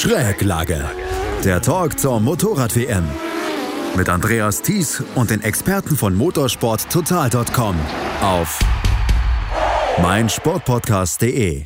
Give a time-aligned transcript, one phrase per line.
[0.00, 0.88] Schräglage.
[1.42, 3.02] Der Talk zur Motorrad-WM.
[3.96, 7.74] Mit Andreas Thies und den Experten von motorsporttotal.com
[8.22, 8.60] auf
[10.00, 11.64] meinsportpodcast.de.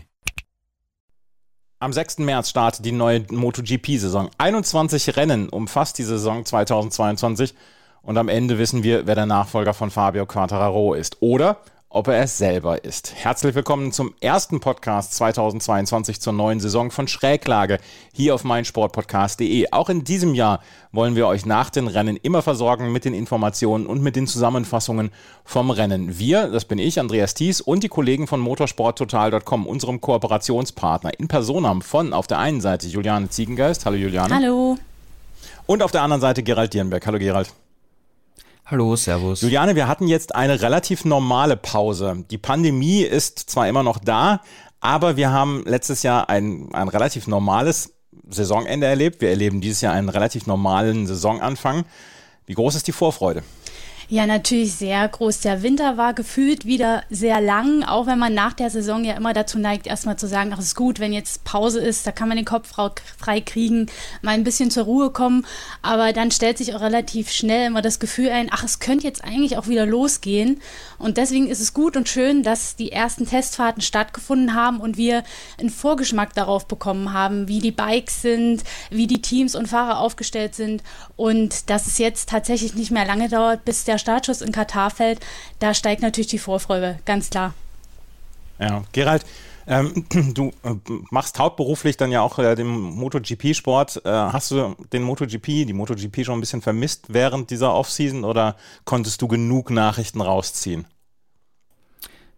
[1.79, 2.21] Am 6.
[2.21, 4.31] März startet die neue MotoGP-Saison.
[4.39, 7.55] 21 Rennen umfasst die Saison 2022
[8.01, 11.19] und am Ende wissen wir, wer der Nachfolger von Fabio Quartararo ist.
[11.21, 11.59] Oder
[11.93, 13.15] ob er es selber ist.
[13.15, 17.79] Herzlich willkommen zum ersten Podcast 2022 zur neuen Saison von Schräglage
[18.15, 19.73] hier auf meinsportpodcast.de.
[19.73, 20.61] Auch in diesem Jahr
[20.91, 25.11] wollen wir euch nach den Rennen immer versorgen mit den Informationen und mit den Zusammenfassungen
[25.45, 26.19] vom Rennen.
[26.19, 31.83] Wir, das bin ich, Andreas Thies und die Kollegen von motorsporttotal.com, unserem Kooperationspartner in Personam
[31.83, 33.85] von auf der einen Seite Juliane Ziegengeist.
[33.85, 34.35] Hallo Juliane.
[34.35, 34.79] Hallo.
[35.67, 37.07] Und auf der anderen Seite Gerald Dierenberg.
[37.07, 37.53] Hallo Gerald.
[38.65, 39.43] Hallo, Servus.
[39.43, 42.25] Juliane, wir hatten jetzt eine relativ normale Pause.
[42.31, 44.41] Die Pandemie ist zwar immer noch da,
[44.81, 47.93] aber wir haben letztes Jahr ein, ein relativ normales
[48.29, 49.21] Saisonende erlebt.
[49.21, 51.85] Wir erleben dieses Jahr einen relativ normalen Saisonanfang.
[52.47, 53.43] Wie groß ist die Vorfreude?
[54.13, 55.41] Ja, natürlich sehr groß.
[55.41, 59.33] Der Winter war gefühlt wieder sehr lang, auch wenn man nach der Saison ja immer
[59.33, 62.37] dazu neigt, erstmal zu sagen, ach, ist gut, wenn jetzt Pause ist, da kann man
[62.37, 62.75] den Kopf
[63.17, 63.87] frei kriegen,
[64.21, 65.47] mal ein bisschen zur Ruhe kommen.
[65.81, 69.25] Aber dann stellt sich auch relativ schnell immer das Gefühl ein, ach, es könnte jetzt
[69.25, 70.61] eigentlich auch wieder losgehen.
[70.99, 75.25] Und deswegen ist es gut und schön, dass die ersten Testfahrten stattgefunden haben und wir
[75.59, 80.55] einen Vorgeschmack darauf bekommen haben, wie die Bikes sind, wie die Teams und Fahrer aufgestellt
[80.55, 80.83] sind
[81.17, 85.21] und dass es jetzt tatsächlich nicht mehr lange dauert, bis der Startschuss in Katar fällt,
[85.59, 87.55] da steigt natürlich die Vorfreude, ganz klar.
[88.59, 89.25] Ja, Gerald,
[89.67, 90.05] ähm,
[90.35, 90.75] du äh,
[91.11, 94.03] machst hauptberuflich dann ja auch äh, den MotoGP-Sport.
[94.05, 98.57] Äh, hast du den MotoGP, die MotoGP schon ein bisschen vermisst während dieser Offseason oder
[98.85, 100.87] konntest du genug Nachrichten rausziehen?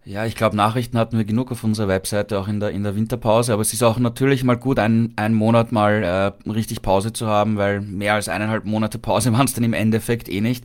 [0.07, 2.95] Ja, ich glaube, Nachrichten hatten wir genug auf unserer Webseite, auch in der, in der
[2.95, 3.55] Winterpause.
[3.55, 7.27] Aber es ist auch natürlich mal gut, einen, einen Monat mal äh, richtig Pause zu
[7.27, 10.65] haben, weil mehr als eineinhalb Monate Pause waren es dann im Endeffekt eh nicht.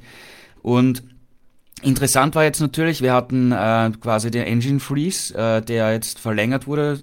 [0.62, 1.04] Und
[1.82, 6.68] interessant war jetzt natürlich, wir hatten äh, quasi den Engine Freeze, äh, der jetzt verlängert
[6.68, 7.02] wurde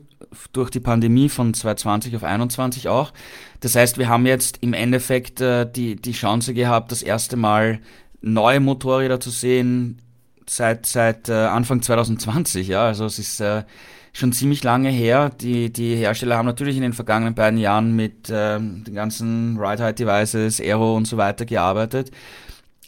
[0.52, 3.12] durch die Pandemie von 2020 auf 2021 auch.
[3.60, 7.80] Das heißt, wir haben jetzt im Endeffekt äh, die, die Chance gehabt, das erste Mal
[8.20, 10.00] neue Motorräder zu sehen
[10.48, 12.68] seit, seit äh, Anfang 2020.
[12.68, 13.64] Ja, also es ist äh,
[14.12, 15.30] schon ziemlich lange her.
[15.30, 20.60] Die, die Hersteller haben natürlich in den vergangenen beiden Jahren mit äh, den ganzen Ride-Height-Devices,
[20.60, 22.10] Aero und so weiter gearbeitet.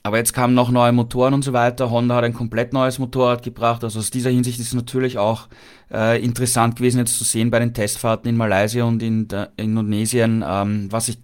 [0.09, 1.91] Aber jetzt kamen noch neue Motoren und so weiter.
[1.91, 3.85] Honda hat ein komplett neues Motorrad gebracht.
[3.85, 5.49] Also aus dieser Hinsicht ist es natürlich auch
[5.93, 10.91] äh, interessant gewesen, jetzt zu sehen bei den Testfahrten in Malaysia und in Indonesien, ähm,
[10.91, 11.19] was sich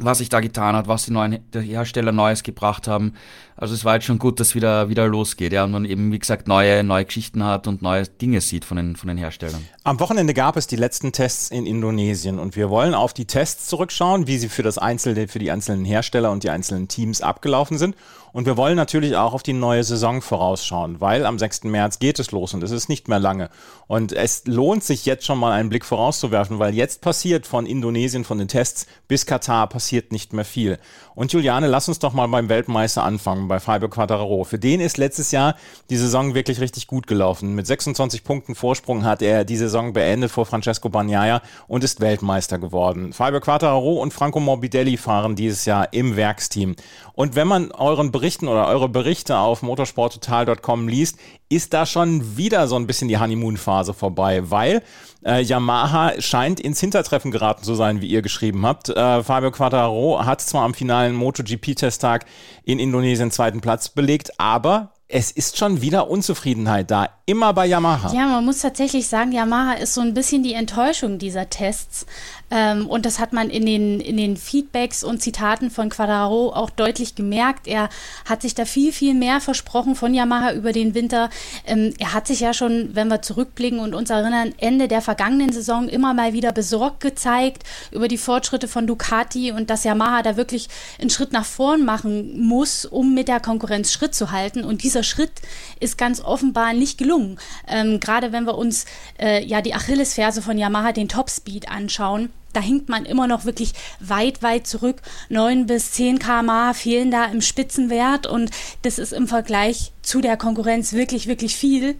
[0.00, 3.12] was sich da getan hat, was die neuen Hersteller Neues gebracht haben.
[3.56, 6.18] Also es war jetzt schon gut, dass wieder wieder losgeht, ja, und man eben wie
[6.18, 9.62] gesagt neue neue Geschichten hat und neue Dinge sieht von den von den Herstellern.
[9.84, 13.66] Am Wochenende gab es die letzten Tests in Indonesien und wir wollen auf die Tests
[13.66, 17.76] zurückschauen, wie sie für das einzelne für die einzelnen Hersteller und die einzelnen Teams abgelaufen
[17.76, 17.94] sind
[18.32, 21.64] und wir wollen natürlich auch auf die neue Saison vorausschauen, weil am 6.
[21.64, 23.50] März geht es los und es ist nicht mehr lange.
[23.86, 28.24] Und es lohnt sich jetzt schon mal einen Blick vorauszuwerfen, weil jetzt passiert von Indonesien,
[28.24, 30.78] von den Tests bis Katar passiert nicht mehr viel.
[31.14, 34.44] Und Juliane, lass uns doch mal beim Weltmeister anfangen, bei Fabio Quattararo.
[34.44, 35.56] Für den ist letztes Jahr
[35.90, 37.54] die Saison wirklich richtig gut gelaufen.
[37.54, 42.58] Mit 26 Punkten Vorsprung hat er die Saison beendet vor Francesco Bagnaia und ist Weltmeister
[42.58, 43.12] geworden.
[43.12, 46.76] Fabio Quattararo und Franco Morbidelli fahren dieses Jahr im Werksteam.
[47.14, 51.18] Und wenn man euren Berichten oder eure Berichte auf motorsporttotal.com liest,
[51.50, 54.82] ist da schon wieder so ein bisschen die Honeymoon-Phase vorbei, weil
[55.24, 58.88] äh, Yamaha scheint ins Hintertreffen geraten zu sein, wie ihr geschrieben habt.
[58.88, 62.26] Äh, Fabio Quattararo hat zwar am finalen MotoGP-Testtag
[62.64, 68.14] in Indonesien zweiten Platz belegt, aber es ist schon wieder Unzufriedenheit da, immer bei Yamaha.
[68.14, 72.06] Ja, man muss tatsächlich sagen, Yamaha ist so ein bisschen die Enttäuschung dieser Tests.
[72.50, 76.70] Ähm, und das hat man in den, in den Feedbacks und Zitaten von Quadraro auch
[76.70, 77.66] deutlich gemerkt.
[77.66, 77.90] Er
[78.24, 81.28] hat sich da viel, viel mehr versprochen von Yamaha über den Winter.
[81.66, 85.52] Ähm, er hat sich ja schon, wenn wir zurückblicken und uns erinnern, Ende der vergangenen
[85.52, 90.36] Saison immer mal wieder besorgt gezeigt über die Fortschritte von Ducati und dass Yamaha da
[90.36, 90.68] wirklich
[90.98, 94.64] einen Schritt nach vorn machen muss, um mit der Konkurrenz Schritt zu halten.
[94.64, 95.32] Und dieser Schritt
[95.80, 97.38] ist ganz offenbar nicht gelungen.
[97.68, 98.86] Ähm, Gerade wenn wir uns
[99.18, 103.72] äh, ja die Achillesferse von Yamaha, den Topspeed anschauen da hinkt man immer noch wirklich
[104.00, 105.00] weit, weit zurück.
[105.28, 108.50] 9 bis 10 km fehlen da im Spitzenwert und
[108.82, 111.96] das ist im Vergleich zu der Konkurrenz wirklich, wirklich viel.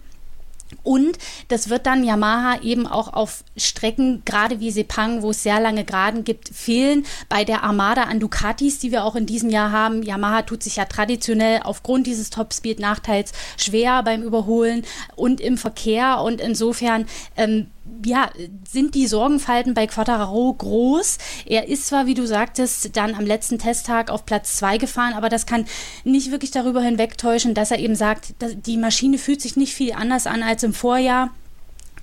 [0.83, 1.17] Und
[1.49, 5.83] das wird dann Yamaha eben auch auf Strecken, gerade wie Sepang, wo es sehr lange
[5.83, 7.05] Geraden gibt, fehlen.
[7.29, 10.03] Bei der Armada an Ducatis, die wir auch in diesem Jahr haben.
[10.03, 14.83] Yamaha tut sich ja traditionell aufgrund dieses Topspeed-Nachteils schwer beim Überholen
[15.15, 16.21] und im Verkehr.
[16.21, 17.05] Und insofern
[17.37, 17.67] ähm,
[18.05, 18.29] ja,
[18.69, 21.17] sind die Sorgenfalten bei Quattararo groß.
[21.45, 25.29] Er ist zwar, wie du sagtest, dann am letzten Testtag auf Platz 2 gefahren, aber
[25.29, 25.65] das kann
[26.03, 28.35] nicht wirklich darüber hinwegtäuschen, dass er eben sagt,
[28.65, 31.31] die Maschine fühlt sich nicht viel anders an als im Vorjahr.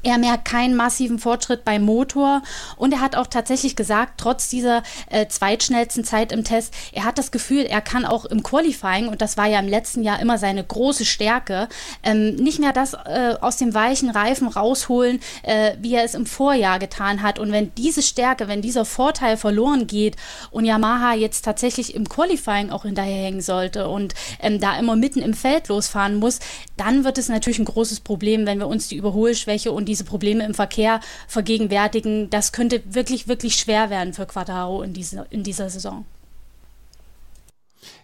[0.03, 2.43] Er merkt keinen massiven Fortschritt beim Motor
[2.77, 7.19] und er hat auch tatsächlich gesagt, trotz dieser äh, zweitschnellsten Zeit im Test, er hat
[7.19, 10.39] das Gefühl, er kann auch im Qualifying, und das war ja im letzten Jahr immer
[10.39, 11.69] seine große Stärke,
[12.03, 16.25] ähm, nicht mehr das äh, aus dem weichen Reifen rausholen, äh, wie er es im
[16.25, 17.39] Vorjahr getan hat.
[17.39, 20.17] Und wenn diese Stärke, wenn dieser Vorteil verloren geht
[20.51, 25.35] und Yamaha jetzt tatsächlich im Qualifying auch hinterherhängen sollte und ähm, da immer mitten im
[25.35, 26.39] Feld losfahren muss,
[26.79, 30.45] dann wird es natürlich ein großes Problem, wenn wir uns die Überholschwäche und diese Probleme
[30.45, 32.31] im Verkehr vergegenwärtigen.
[32.31, 36.05] Das könnte wirklich, wirklich schwer werden für Quattaro in, diese, in dieser Saison.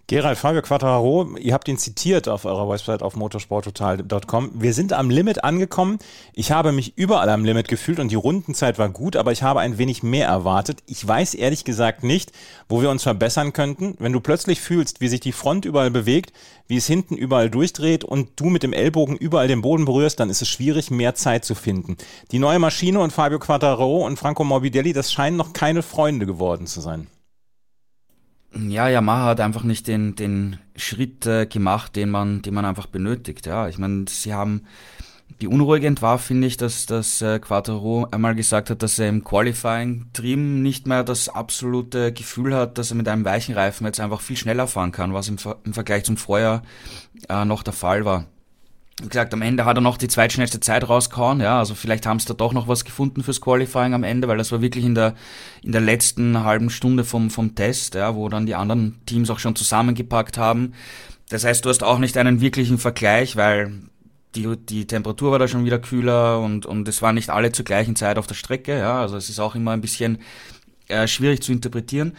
[0.08, 4.53] Gerald Fabio Quattararo, ihr habt ihn zitiert auf eurer Website auf motorsporttotal.com.
[4.55, 5.99] Wir sind am Limit angekommen.
[6.32, 9.58] Ich habe mich überall am Limit gefühlt und die Rundenzeit war gut, aber ich habe
[9.58, 10.85] ein wenig mehr erwartet.
[10.87, 12.31] Ich weiß ehrlich gesagt nicht,
[12.69, 13.97] wo wir uns verbessern könnten.
[13.99, 16.32] Wenn du plötzlich fühlst, wie sich die Front überall bewegt,
[16.69, 20.31] wie es hinten überall durchdreht und du mit dem Ellbogen überall den Boden berührst, dann
[20.31, 21.97] ist es schwierig, mehr Zeit zu finden.
[22.31, 26.69] Die neue Maschine und Fabio Quattararo und Franco Morbidelli, das scheinen noch keine Freunde geworden
[26.69, 27.08] zu sein.
[28.69, 32.87] Ja, Yamaha hat einfach nicht den, den Schritt äh, gemacht, den man, den man einfach
[32.87, 33.47] benötigt.
[33.47, 34.62] Ja, ich meine, sie haben
[35.38, 40.62] beunruhigend war, finde ich, dass, dass äh, Quattro einmal gesagt hat, dass er im Qualifying-Trim
[40.62, 44.37] nicht mehr das absolute Gefühl hat, dass er mit einem weichen Reifen jetzt einfach viel
[44.37, 46.62] schneller fahren kann, was im, im Vergleich zum Vorjahr
[47.29, 48.26] äh, noch der Fall war
[49.02, 52.19] wie gesagt, am Ende hat er noch die zweitschnellste Zeit rausgehauen, ja, also vielleicht haben
[52.19, 54.94] sie da doch noch was gefunden fürs Qualifying am Ende, weil das war wirklich in
[54.94, 55.14] der,
[55.62, 59.38] in der letzten halben Stunde vom, vom Test, ja, wo dann die anderen Teams auch
[59.38, 60.72] schon zusammengepackt haben.
[61.28, 63.82] Das heißt, du hast auch nicht einen wirklichen Vergleich, weil
[64.34, 67.66] die, die Temperatur war da schon wieder kühler und, und es waren nicht alle zur
[67.66, 70.19] gleichen Zeit auf der Strecke, ja, also es ist auch immer ein bisschen
[70.88, 72.16] äh, schwierig zu interpretieren.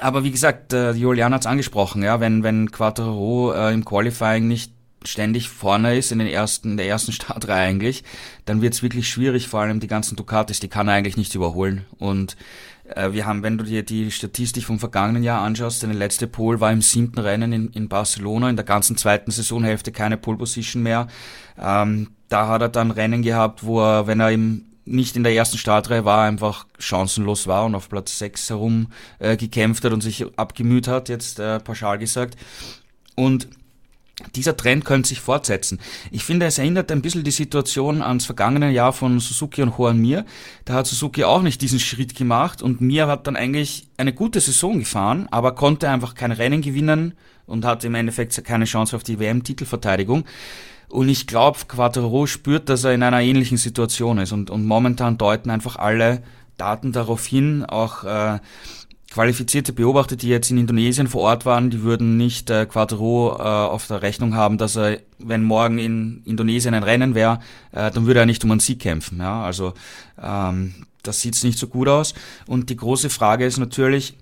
[0.00, 4.48] Aber wie gesagt, äh, Julian hat es angesprochen, ja, wenn, wenn Quattro äh, im Qualifying
[4.48, 4.72] nicht
[5.04, 8.04] ständig vorne ist in den ersten, der ersten Startreihe eigentlich,
[8.44, 11.34] dann wird es wirklich schwierig, vor allem die ganzen Ducatis, die kann er eigentlich nicht
[11.34, 11.86] überholen.
[11.98, 12.36] Und
[12.84, 16.60] äh, wir haben, wenn du dir die Statistik vom vergangenen Jahr anschaust, seine letzte Pole
[16.60, 20.82] war im siebten Rennen in, in Barcelona, in der ganzen zweiten Saisonhälfte keine Pole Position
[20.82, 21.08] mehr.
[21.58, 25.34] Ähm, da hat er dann Rennen gehabt, wo er, wenn er im nicht in der
[25.34, 28.88] ersten Startreihe war, einfach chancenlos war und auf Platz 6 herum
[29.20, 32.36] äh, gekämpft hat und sich abgemüht hat, jetzt äh, pauschal gesagt.
[33.14, 33.48] Und
[34.34, 35.80] dieser Trend könnte sich fortsetzen.
[36.10, 39.98] Ich finde, es erinnert ein bisschen die Situation ans vergangene Jahr von Suzuki und Juan
[39.98, 40.24] Mir.
[40.64, 44.40] Da hat Suzuki auch nicht diesen Schritt gemacht und Mir hat dann eigentlich eine gute
[44.40, 47.14] Saison gefahren, aber konnte einfach kein Rennen gewinnen
[47.46, 50.24] und hatte im Endeffekt keine Chance auf die WM-Titelverteidigung.
[50.88, 55.18] Und ich glaube, Quattro spürt, dass er in einer ähnlichen Situation ist und, und momentan
[55.18, 56.22] deuten einfach alle
[56.56, 58.38] Daten darauf hin, auch äh,
[59.10, 63.42] qualifizierte Beobachter, die jetzt in Indonesien vor Ort waren, die würden nicht äh, Quattro äh,
[63.42, 67.40] auf der Rechnung haben, dass er, wenn morgen in Indonesien ein Rennen wäre,
[67.72, 69.18] äh, dann würde er nicht um einen Sieg kämpfen.
[69.18, 69.42] Ja?
[69.42, 69.74] Also
[70.22, 72.14] ähm, das sieht nicht so gut aus.
[72.46, 74.16] Und die große Frage ist natürlich,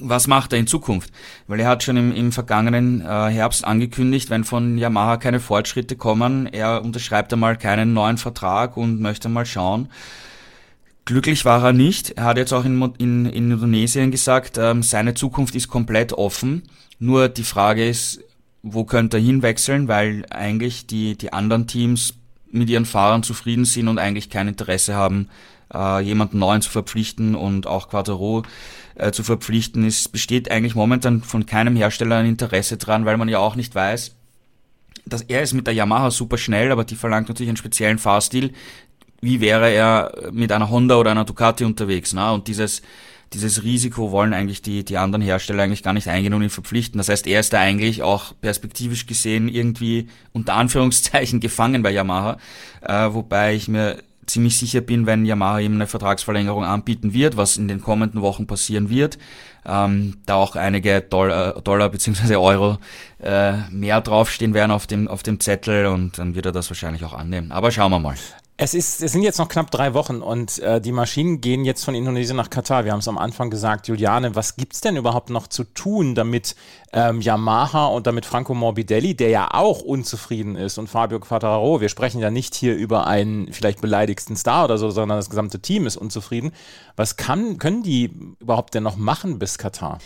[0.00, 1.10] was macht er in Zukunft?
[1.46, 5.94] Weil er hat schon im, im vergangenen äh, Herbst angekündigt, wenn von Yamaha keine Fortschritte
[5.94, 9.88] kommen, er unterschreibt einmal keinen neuen Vertrag und möchte mal schauen.
[11.04, 12.12] Glücklich war er nicht.
[12.12, 16.62] Er hat jetzt auch in, in, in Indonesien gesagt, ähm, seine Zukunft ist komplett offen.
[16.98, 18.20] Nur die Frage ist,
[18.62, 22.14] wo könnte er hinwechseln, weil eigentlich die, die anderen Teams
[22.50, 25.28] mit ihren Fahrern zufrieden sind und eigentlich kein Interesse haben,
[25.72, 28.44] äh, jemanden neuen zu verpflichten und auch Quattro
[28.94, 29.84] äh, zu verpflichten.
[29.84, 33.74] Es besteht eigentlich momentan von keinem Hersteller ein Interesse dran, weil man ja auch nicht
[33.74, 34.14] weiß,
[35.06, 38.52] dass er ist mit der Yamaha super schnell, aber die verlangt natürlich einen speziellen Fahrstil,
[39.24, 42.12] wie wäre er mit einer Honda oder einer Ducati unterwegs.
[42.12, 42.30] Ne?
[42.30, 42.82] Und dieses,
[43.32, 46.98] dieses Risiko wollen eigentlich die, die anderen Hersteller eigentlich gar nicht eingehen und ihn verpflichten.
[46.98, 52.36] Das heißt, er ist da eigentlich auch perspektivisch gesehen irgendwie unter Anführungszeichen gefangen bei Yamaha,
[52.82, 57.56] äh, wobei ich mir ziemlich sicher bin, wenn Yamaha ihm eine Vertragsverlängerung anbieten wird, was
[57.56, 59.18] in den kommenden Wochen passieren wird,
[59.66, 62.36] ähm, da auch einige Dollar, Dollar bzw.
[62.36, 62.78] Euro
[63.22, 67.04] äh, mehr draufstehen werden auf dem, auf dem Zettel und dann wird er das wahrscheinlich
[67.04, 67.52] auch annehmen.
[67.52, 68.16] Aber schauen wir mal.
[68.56, 71.84] Es, ist, es sind jetzt noch knapp drei Wochen und äh, die Maschinen gehen jetzt
[71.84, 72.84] von Indonesien nach Katar.
[72.84, 76.14] Wir haben es am Anfang gesagt, Juliane, was gibt es denn überhaupt noch zu tun,
[76.14, 76.54] damit
[76.92, 81.88] ähm, Yamaha und damit Franco Morbidelli, der ja auch unzufrieden ist, und Fabio Quattararo, wir
[81.88, 85.84] sprechen ja nicht hier über einen vielleicht beleidigsten Star oder so, sondern das gesamte Team
[85.84, 86.52] ist unzufrieden.
[86.94, 89.98] Was kann, können die überhaupt denn noch machen bis Katar?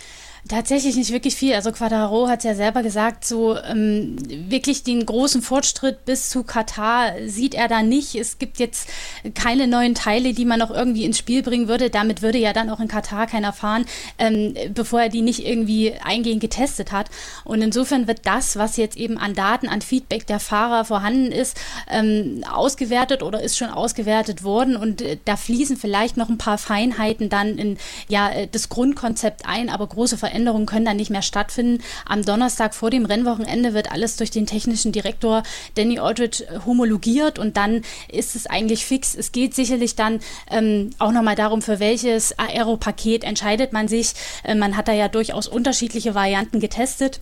[0.48, 1.52] Tatsächlich nicht wirklich viel.
[1.52, 4.16] Also Quadraro hat es ja selber gesagt, so ähm,
[4.48, 8.14] wirklich den großen Fortschritt bis zu Katar sieht er da nicht.
[8.14, 8.88] Es gibt jetzt
[9.34, 11.90] keine neuen Teile, die man noch irgendwie ins Spiel bringen würde.
[11.90, 13.84] Damit würde ja dann auch in Katar keiner fahren,
[14.18, 17.10] ähm, bevor er die nicht irgendwie eingehend getestet hat.
[17.44, 21.58] Und insofern wird das, was jetzt eben an Daten, an Feedback der Fahrer vorhanden ist,
[21.90, 24.76] ähm, ausgewertet oder ist schon ausgewertet worden.
[24.76, 27.76] Und äh, da fließen vielleicht noch ein paar Feinheiten dann in
[28.08, 31.82] ja, äh, das Grundkonzept ein, aber große Veränderungen Veränderungen können dann nicht mehr stattfinden.
[32.06, 35.42] Am Donnerstag vor dem Rennwochenende wird alles durch den technischen Direktor
[35.74, 39.16] Danny Aldridge homologiert und dann ist es eigentlich fix.
[39.16, 44.12] Es geht sicherlich dann ähm, auch nochmal darum, für welches Aero-Paket entscheidet man sich.
[44.44, 47.18] Äh, man hat da ja durchaus unterschiedliche Varianten getestet.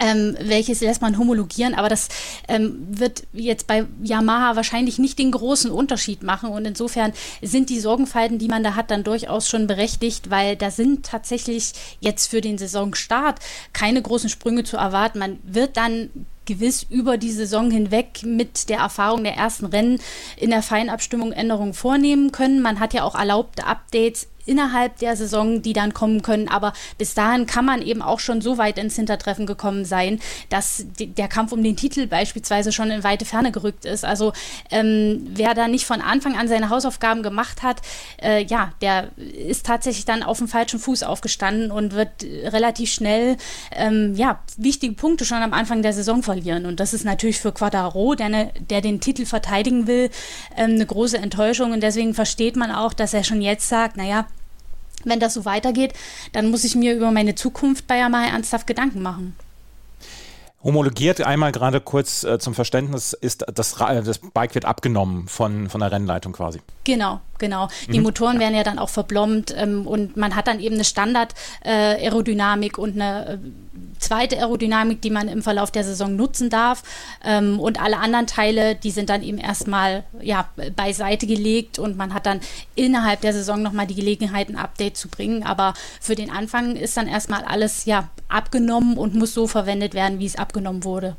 [0.00, 2.08] Ähm, welches lässt man homologieren, aber das
[2.48, 7.80] ähm, wird jetzt bei Yamaha wahrscheinlich nicht den großen Unterschied machen und insofern sind die
[7.80, 12.40] Sorgenfalten, die man da hat, dann durchaus schon berechtigt, weil da sind tatsächlich jetzt für
[12.40, 13.40] den Saisonstart
[13.74, 15.18] keine großen Sprünge zu erwarten.
[15.18, 16.08] Man wird dann
[16.46, 20.00] gewiss über die Saison hinweg mit der Erfahrung der ersten Rennen
[20.36, 22.60] in der Feinabstimmung Änderungen vornehmen können.
[22.60, 26.48] Man hat ja auch erlaubte Updates innerhalb der Saison, die dann kommen können.
[26.48, 30.84] Aber bis dahin kann man eben auch schon so weit ins Hintertreffen gekommen sein, dass
[30.98, 34.04] der Kampf um den Titel beispielsweise schon in weite Ferne gerückt ist.
[34.04, 34.32] Also
[34.72, 37.80] ähm, wer da nicht von Anfang an seine Hausaufgaben gemacht hat,
[38.20, 43.36] äh, ja, der ist tatsächlich dann auf dem falschen Fuß aufgestanden und wird relativ schnell
[43.70, 46.66] ähm, ja, wichtige Punkte schon am Anfang der Saison verlieren.
[46.66, 50.10] Und das ist natürlich für Quadraro, der, ne, der den Titel verteidigen will,
[50.56, 51.72] ähm, eine große Enttäuschung.
[51.72, 54.26] Und deswegen versteht man auch, dass er schon jetzt sagt, naja,
[55.04, 55.94] wenn das so weitergeht,
[56.32, 59.36] dann muss ich mir über meine Zukunft bei Yamaha ernsthaft Gedanken machen.
[60.62, 65.80] Homologiert einmal gerade kurz äh, zum Verständnis ist, das, das Bike wird abgenommen von, von
[65.80, 66.60] der Rennleitung quasi.
[66.84, 67.68] Genau, genau.
[67.88, 68.04] Die mhm.
[68.04, 68.40] Motoren ja.
[68.40, 73.00] werden ja dann auch verblombt ähm, und man hat dann eben eine Standard-Aerodynamik äh, und
[73.00, 73.38] eine äh,
[74.00, 76.82] zweite Aerodynamik, die man im Verlauf der Saison nutzen darf.
[77.24, 82.12] Ähm, und alle anderen Teile, die sind dann eben erstmal ja, beiseite gelegt und man
[82.14, 82.40] hat dann
[82.74, 85.42] innerhalb der Saison nochmal die Gelegenheit, ein Update zu bringen.
[85.44, 90.18] Aber für den Anfang ist dann erstmal alles ja, abgenommen und muss so verwendet werden,
[90.18, 91.16] wie es abgenommen wurde.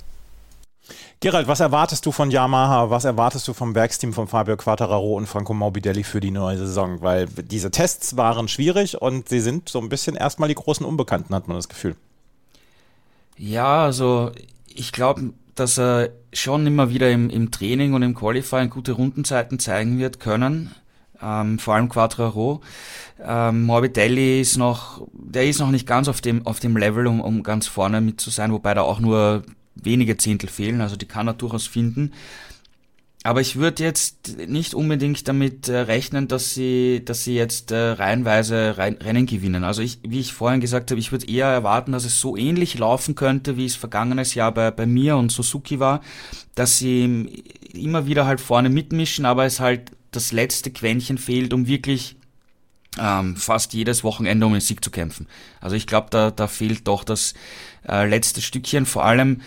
[1.20, 2.90] Gerald, was erwartest du von Yamaha?
[2.90, 7.02] Was erwartest du vom Werksteam von Fabio Quattararo und Franco Morbidelli für die neue Saison?
[7.02, 11.34] Weil diese Tests waren schwierig und sie sind so ein bisschen erstmal die großen Unbekannten,
[11.34, 11.96] hat man das Gefühl.
[13.38, 14.32] Ja, also
[14.68, 19.60] ich glaube, dass er schon immer wieder im, im Training und im Qualifying gute Rundenzeiten
[19.60, 20.72] zeigen wird können.
[21.24, 22.62] Ähm, vor allem Quattraro.
[23.24, 27.22] Ähm, Morbidelli ist noch, der ist noch nicht ganz auf dem, auf dem Level, um,
[27.22, 29.44] um ganz vorne mit zu sein, wobei da auch nur
[29.76, 32.12] wenige Zehntel fehlen, also die kann er durchaus finden.
[33.24, 37.92] Aber ich würde jetzt nicht unbedingt damit äh, rechnen, dass sie, dass sie jetzt äh,
[37.92, 39.64] reihenweise Rennen gewinnen.
[39.64, 42.80] Also ich, wie ich vorhin gesagt habe, ich würde eher erwarten, dass es so ähnlich
[42.80, 46.02] laufen könnte, wie es vergangenes Jahr bei, bei mir und Suzuki war,
[46.56, 51.68] dass sie immer wieder halt vorne mitmischen, aber es halt das letzte Quäntchen fehlt, um
[51.68, 52.16] wirklich
[53.00, 55.28] ähm, fast jedes Wochenende um den Sieg zu kämpfen.
[55.62, 57.34] Also ich glaube, da, da fehlt doch das
[57.88, 59.42] äh, letzte Stückchen, vor allem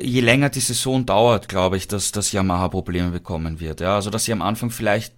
[0.00, 3.80] je länger die Saison dauert, glaube ich, dass das Yamaha Probleme bekommen wird.
[3.80, 5.14] Ja, also dass sie am Anfang vielleicht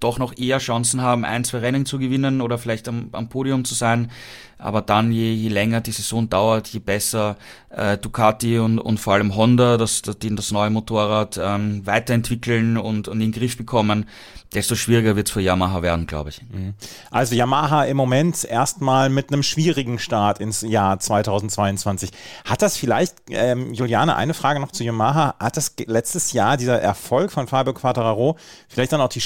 [0.00, 3.64] doch noch eher Chancen haben, ein, zwei Rennen zu gewinnen oder vielleicht am, am Podium
[3.64, 4.10] zu sein.
[4.58, 7.36] Aber dann, je, je länger die Saison dauert, je besser
[7.68, 13.08] äh, Ducati und, und vor allem Honda, das, das, das neue Motorrad ähm, weiterentwickeln und,
[13.08, 14.06] und in den Griff bekommen,
[14.54, 16.40] desto schwieriger wird es für Yamaha werden, glaube ich.
[16.42, 16.74] Mhm.
[17.10, 22.10] Also Yamaha im Moment erstmal mit einem schwierigen Start ins Jahr 2022.
[22.44, 26.80] Hat das vielleicht, ähm, Juliane, eine Frage noch zu Yamaha, hat das letztes Jahr, dieser
[26.80, 28.36] Erfolg von Fabio Quattararo,
[28.68, 29.20] vielleicht dann auch die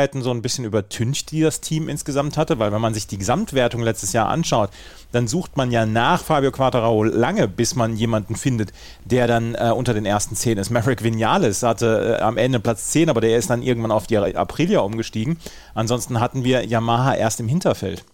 [0.00, 2.58] Schwierigkeiten so ein bisschen übertüncht, die das Team insgesamt hatte?
[2.58, 4.70] Weil wenn man sich die Gesamtwertung letztes Jahr anschaut,
[5.12, 8.72] dann sucht man ja nach Fabio Quattararo lange, bis man jemanden findet,
[9.04, 10.70] der dann äh, unter den ersten zehn ist.
[10.70, 14.16] Maverick Vinales hatte äh, am Ende Platz 10, aber der ist dann irgendwann auf die
[14.16, 15.38] Aprilia umgestiegen.
[15.74, 18.04] Ansonsten hatten wir Yamaha erst im Hinterfeld.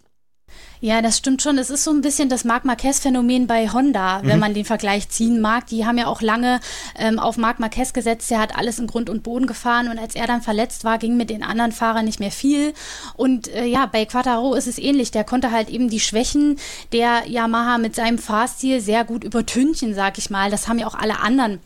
[0.81, 1.59] Ja, das stimmt schon.
[1.59, 4.29] Es ist so ein bisschen das Marc Marquez-Phänomen bei Honda, mhm.
[4.29, 5.67] wenn man den Vergleich ziehen mag.
[5.67, 6.61] Die haben ja auch lange
[6.99, 8.31] ähm, auf Marc Marquez gesetzt.
[8.31, 11.17] Der hat alles in Grund und Boden gefahren und als er dann verletzt war, ging
[11.17, 12.75] mit den anderen Fahrern nicht mehr viel.
[13.17, 15.11] Und äh, ja, bei Quattaro ist es ähnlich.
[15.11, 16.59] Der konnte halt eben die Schwächen
[16.93, 20.51] der Yamaha mit seinem Fahrstil sehr gut übertünchen, sag ich mal.
[20.51, 21.61] Das haben ja auch alle anderen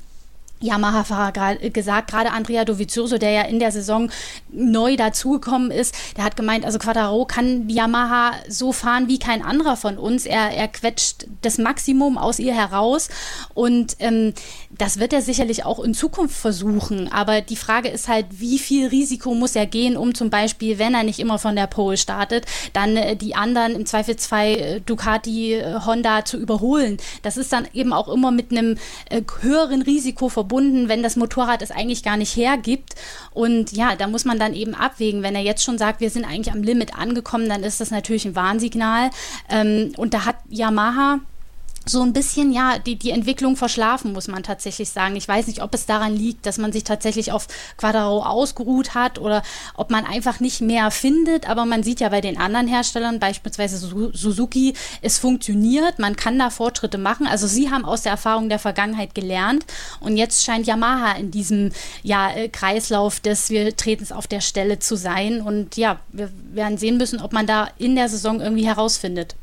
[0.60, 4.10] Yamaha-Fahrer gesagt, gerade Andrea Dovizioso, der ja in der Saison
[4.52, 9.76] neu dazugekommen ist, der hat gemeint, also Quattaro kann Yamaha so fahren wie kein anderer
[9.76, 10.26] von uns.
[10.26, 13.08] Er, er quetscht das Maximum aus ihr heraus
[13.54, 14.34] und ähm,
[14.70, 17.10] das wird er sicherlich auch in Zukunft versuchen.
[17.10, 20.94] Aber die Frage ist halt, wie viel Risiko muss er gehen, um zum Beispiel, wenn
[20.94, 25.54] er nicht immer von der Pole startet, dann äh, die anderen im Zweifelsfall äh, Ducati,
[25.54, 26.98] äh, Honda zu überholen.
[27.22, 28.76] Das ist dann eben auch immer mit einem
[29.08, 32.96] äh, höheren Risiko verbunden verbunden, wenn das Motorrad es eigentlich gar nicht hergibt.
[33.30, 35.22] Und ja, da muss man dann eben abwägen.
[35.22, 38.24] Wenn er jetzt schon sagt, wir sind eigentlich am Limit angekommen, dann ist das natürlich
[38.24, 39.10] ein Warnsignal.
[39.48, 41.20] Ähm, und da hat Yamaha
[41.86, 45.16] so ein bisschen, ja, die, die Entwicklung verschlafen, muss man tatsächlich sagen.
[45.16, 49.18] Ich weiß nicht, ob es daran liegt, dass man sich tatsächlich auf Quadraro ausgeruht hat
[49.18, 49.42] oder
[49.74, 51.48] ob man einfach nicht mehr findet.
[51.48, 55.98] Aber man sieht ja bei den anderen Herstellern, beispielsweise Suzuki, es funktioniert.
[55.98, 57.26] Man kann da Fortschritte machen.
[57.26, 59.64] Also sie haben aus der Erfahrung der Vergangenheit gelernt.
[60.00, 61.72] Und jetzt scheint Yamaha in diesem
[62.02, 65.40] ja, äh, Kreislauf des wir treten es auf der Stelle zu sein.
[65.40, 69.34] Und ja, wir werden sehen müssen, ob man da in der Saison irgendwie herausfindet.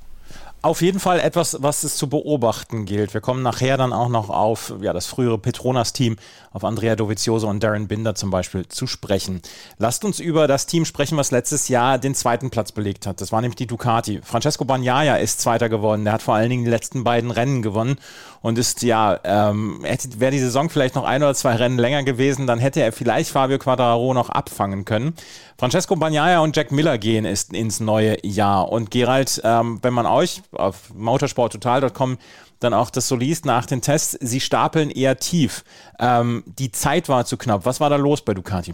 [0.67, 3.13] Auf jeden Fall etwas, was es zu beobachten gilt.
[3.13, 6.17] Wir kommen nachher dann auch noch auf ja, das frühere Petronas-Team,
[6.51, 9.41] auf Andrea Dovizioso und Darren Binder zum Beispiel zu sprechen.
[9.77, 13.21] Lasst uns über das Team sprechen, was letztes Jahr den zweiten Platz belegt hat.
[13.21, 14.19] Das war nämlich die Ducati.
[14.21, 16.03] Francesco Bagnaia ist Zweiter geworden.
[16.03, 17.97] Der hat vor allen Dingen die letzten beiden Rennen gewonnen
[18.41, 19.83] und ist ja, ähm,
[20.17, 23.29] wäre die Saison vielleicht noch ein oder zwei Rennen länger gewesen, dann hätte er vielleicht
[23.29, 25.13] Fabio Quadraro noch abfangen können.
[25.57, 28.71] Francesco Bagnaia und Jack Miller gehen ist ins neue Jahr.
[28.71, 32.17] Und Gerald, ähm, wenn man euch auf motorsporttotal.com
[32.59, 35.63] dann auch das so liest nach den Tests, sie stapeln eher tief.
[35.99, 37.65] Ähm, die Zeit war zu knapp.
[37.65, 38.73] Was war da los bei Ducati?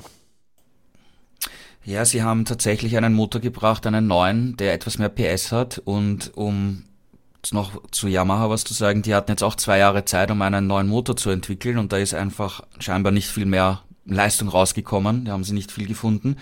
[1.85, 5.81] Ja, sie haben tatsächlich einen Motor gebracht, einen neuen, der etwas mehr PS hat.
[5.83, 6.85] Und um
[7.51, 10.65] noch zu Yamaha was zu sagen, die hatten jetzt auch zwei Jahre Zeit, um einen
[10.65, 15.33] neuen Motor zu entwickeln und da ist einfach scheinbar nicht viel mehr Leistung rausgekommen, da
[15.33, 16.37] haben sie nicht viel gefunden.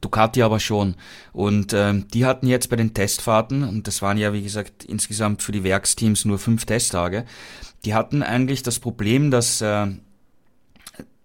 [0.00, 0.94] Ducati aber schon.
[1.32, 5.42] Und ähm, die hatten jetzt bei den Testfahrten, und das waren ja wie gesagt insgesamt
[5.42, 7.24] für die Werksteams nur fünf Testtage,
[7.84, 9.86] die hatten eigentlich das Problem, dass äh,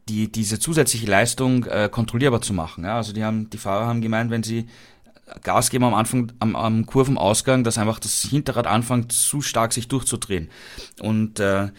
[0.09, 2.83] die, diese zusätzliche Leistung äh, kontrollierbar zu machen.
[2.83, 2.97] Ja?
[2.97, 4.67] Also die haben, die Fahrer haben gemeint, wenn sie
[5.41, 9.87] Gas geben am Anfang, am, am Kurvenausgang, dass einfach das Hinterrad anfängt zu stark sich
[9.87, 10.49] durchzudrehen.
[10.99, 11.69] Und äh,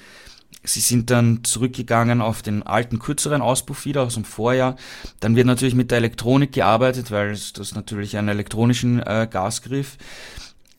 [0.66, 4.76] Sie sind dann zurückgegangen auf den alten, kürzeren Auspuff wieder aus dem Vorjahr.
[5.20, 9.98] Dann wird natürlich mit der Elektronik gearbeitet, weil das natürlich einen elektronischen äh, Gasgriff.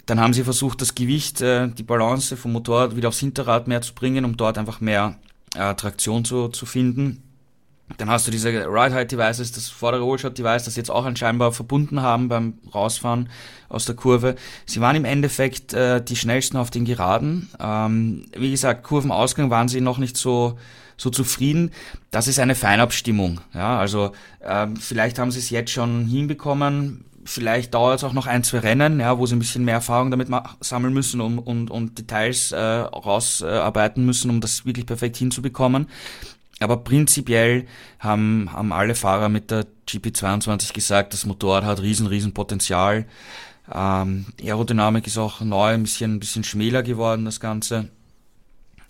[0.07, 3.81] Dann haben sie versucht, das Gewicht, äh, die Balance vom Motorrad wieder aufs Hinterrad mehr
[3.81, 5.17] zu bringen, um dort einfach mehr
[5.55, 7.21] äh, Traktion zu, zu finden.
[7.97, 12.55] Dann hast du diese Ride-Height-Devices, das vordere Rollshot-Device, das jetzt auch anscheinend verbunden haben beim
[12.73, 13.29] Rausfahren
[13.69, 14.35] aus der Kurve.
[14.65, 17.49] Sie waren im Endeffekt äh, die schnellsten auf den Geraden.
[17.59, 20.57] Ähm, wie gesagt, Kurvenausgang waren sie noch nicht so
[20.97, 21.71] so zufrieden.
[22.11, 23.41] Das ist eine Feinabstimmung.
[23.53, 27.05] Ja, also ähm, vielleicht haben sie es jetzt schon hinbekommen.
[27.25, 30.11] Vielleicht dauert es auch noch ein, zwei Rennen, ja, wo sie ein bisschen mehr Erfahrung
[30.11, 30.29] damit
[30.61, 35.87] sammeln müssen und, und, und Details äh, rausarbeiten müssen, um das wirklich perfekt hinzubekommen.
[36.59, 37.65] Aber prinzipiell
[37.99, 43.05] haben, haben alle Fahrer mit der GP22 gesagt, das Motorrad hat riesen, riesen Potenzial.
[43.73, 47.89] Ähm, Aerodynamik ist auch neu, ein bisschen, ein bisschen schmäler geworden, das Ganze.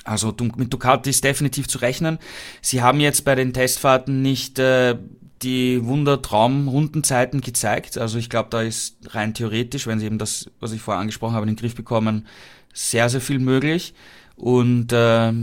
[0.04, 2.20] Also mit Ducati ist definitiv zu rechnen.
[2.62, 4.98] Sie haben jetzt bei den Testfahrten nicht äh,
[5.42, 7.98] die Wundertraum-Rundenzeiten gezeigt.
[7.98, 11.34] Also ich glaube, da ist rein theoretisch, wenn sie eben das, was ich vorher angesprochen
[11.34, 12.28] habe, in den Griff bekommen,
[12.74, 13.96] sehr, sehr viel möglich.
[14.36, 15.34] Und äh,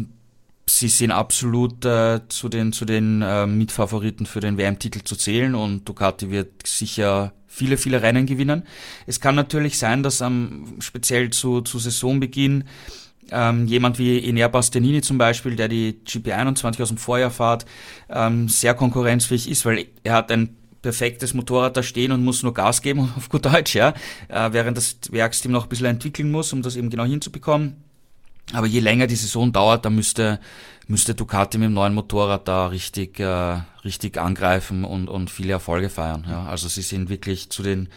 [0.67, 5.55] sie sind absolut äh, zu den, zu den äh, Mitfavoriten für den WM-Titel zu zählen
[5.55, 8.65] und Ducati wird sicher viele, viele Rennen gewinnen.
[9.07, 12.65] Es kann natürlich sein, dass am, speziell zu, zu Saisonbeginn
[13.31, 17.67] ähm, jemand wie Enea Bastianini zum Beispiel, der die GP21 aus dem Vorjahr fährt,
[18.09, 22.55] ähm, sehr konkurrenzfähig ist, weil er hat ein perfektes Motorrad da stehen und muss nur
[22.55, 23.95] Gas geben, auf gut Deutsch, ja,
[24.29, 27.77] äh, während das Werksteam noch ein bisschen entwickeln muss, um das eben genau hinzubekommen.
[28.53, 30.41] Aber je länger die Saison dauert, da müsste,
[30.87, 35.89] müsste Ducati mit dem neuen Motorrad da richtig, äh, richtig angreifen und, und viele Erfolge
[35.89, 36.27] feiern.
[36.29, 36.47] Ja.
[36.47, 37.89] Also sie sind wirklich zu den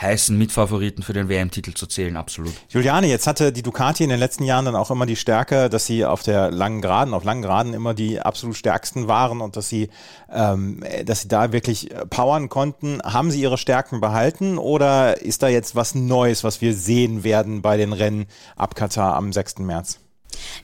[0.00, 2.52] heißen Mitfavoriten für den WM-Titel zu zählen, absolut.
[2.68, 5.86] Juliane, jetzt hatte die Ducati in den letzten Jahren dann auch immer die Stärke, dass
[5.86, 9.68] sie auf der langen Geraden, auf langen Geraden immer die absolut stärksten waren und dass
[9.68, 9.90] sie,
[10.32, 13.00] ähm, dass sie da wirklich äh, powern konnten.
[13.02, 17.62] Haben sie ihre Stärken behalten oder ist da jetzt was Neues, was wir sehen werden
[17.62, 19.58] bei den Rennen ab Katar am 6.
[19.58, 20.00] März?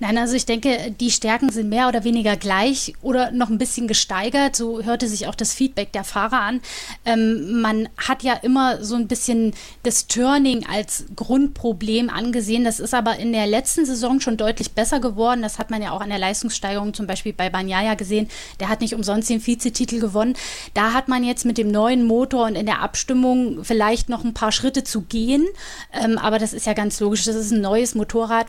[0.00, 3.88] Nein, also ich denke, die Stärken sind mehr oder weniger gleich oder noch ein bisschen
[3.88, 4.57] gesteigert.
[4.57, 6.61] So hörte sich auch das Feedback der Fahrer an.
[7.05, 12.64] Ähm, man hat ja immer so ein bisschen das Turning als Grundproblem angesehen.
[12.64, 15.42] Das ist aber in der letzten Saison schon deutlich besser geworden.
[15.42, 18.29] Das hat man ja auch an der Leistungssteigerung zum Beispiel bei Banyaya gesehen.
[18.61, 20.35] Der hat nicht umsonst den Vizetitel gewonnen.
[20.74, 24.35] Da hat man jetzt mit dem neuen Motor und in der Abstimmung vielleicht noch ein
[24.35, 25.46] paar Schritte zu gehen.
[25.92, 27.24] Ähm, aber das ist ja ganz logisch.
[27.24, 28.46] Das ist ein neues Motorrad.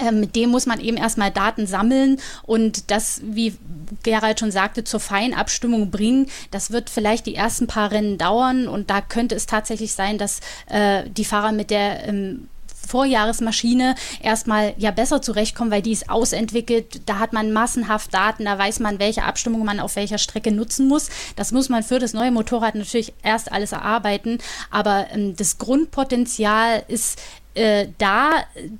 [0.00, 3.56] Ähm, mit dem muss man eben erstmal Daten sammeln und das, wie
[4.02, 6.26] Gerald schon sagte, zur Feinabstimmung bringen.
[6.50, 10.40] Das wird vielleicht die ersten paar Rennen dauern und da könnte es tatsächlich sein, dass
[10.68, 12.48] äh, die Fahrer mit der ähm,
[12.90, 17.02] Vorjahresmaschine erstmal ja besser zurechtkommen, weil die ist ausentwickelt.
[17.06, 20.88] Da hat man massenhaft Daten, da weiß man, welche Abstimmung man auf welcher Strecke nutzen
[20.88, 21.08] muss.
[21.36, 24.38] Das muss man für das neue Motorrad natürlich erst alles erarbeiten.
[24.70, 27.20] Aber ähm, das Grundpotenzial ist
[27.54, 28.30] äh, da,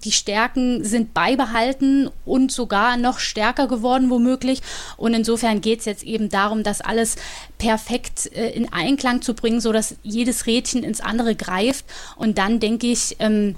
[0.05, 4.63] die Stärken sind beibehalten und sogar noch stärker geworden womöglich.
[4.97, 7.17] Und insofern geht es jetzt eben darum, das alles
[7.59, 11.85] perfekt äh, in Einklang zu bringen, sodass jedes Rädchen ins andere greift.
[12.17, 13.57] Und dann denke ich, ähm,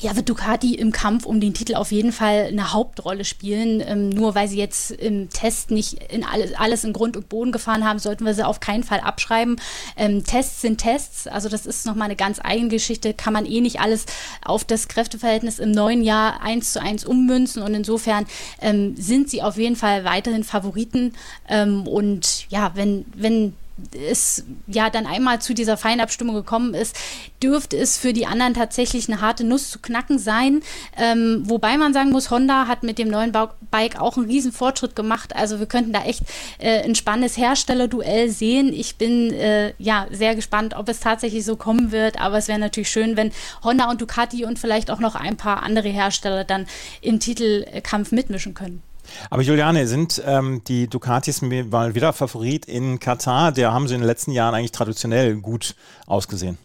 [0.00, 3.80] ja, wird Ducati im Kampf um den Titel auf jeden Fall eine Hauptrolle spielen.
[3.80, 7.52] Ähm, nur weil sie jetzt im Test nicht in alles, alles in Grund und Boden
[7.52, 9.56] gefahren haben, sollten wir sie auf keinen Fall abschreiben.
[9.96, 13.14] Ähm, Tests sind Tests, also das ist nochmal eine ganz eigene Geschichte.
[13.14, 14.06] Kann man eh nicht alles
[14.44, 18.26] auf das Kräfteverhältnis im neuen Jahr eins zu eins ummünzen und insofern
[18.60, 21.12] ähm, sind sie auf jeden Fall weiterhin Favoriten.
[21.48, 23.54] Ähm, und ja, wenn, wenn
[23.92, 26.96] es ja dann einmal zu dieser Feinabstimmung gekommen ist,
[27.42, 30.62] dürfte es für die anderen tatsächlich eine harte Nuss zu knacken sein.
[30.96, 33.32] Ähm, wobei man sagen muss, Honda hat mit dem neuen
[33.70, 35.34] Bike auch einen riesen Fortschritt gemacht.
[35.34, 36.22] Also wir könnten da echt
[36.58, 38.72] äh, ein spannendes Herstellerduell sehen.
[38.72, 42.20] Ich bin äh, ja sehr gespannt, ob es tatsächlich so kommen wird.
[42.20, 43.32] Aber es wäre natürlich schön, wenn
[43.62, 46.66] Honda und Ducati und vielleicht auch noch ein paar andere Hersteller dann
[47.00, 48.82] im Titelkampf mitmischen können.
[49.30, 53.52] Aber Juliane, sind ähm, die Ducatis mal wieder Favorit in Katar?
[53.52, 55.74] Der haben sie in den letzten Jahren eigentlich traditionell gut
[56.06, 56.58] ausgesehen.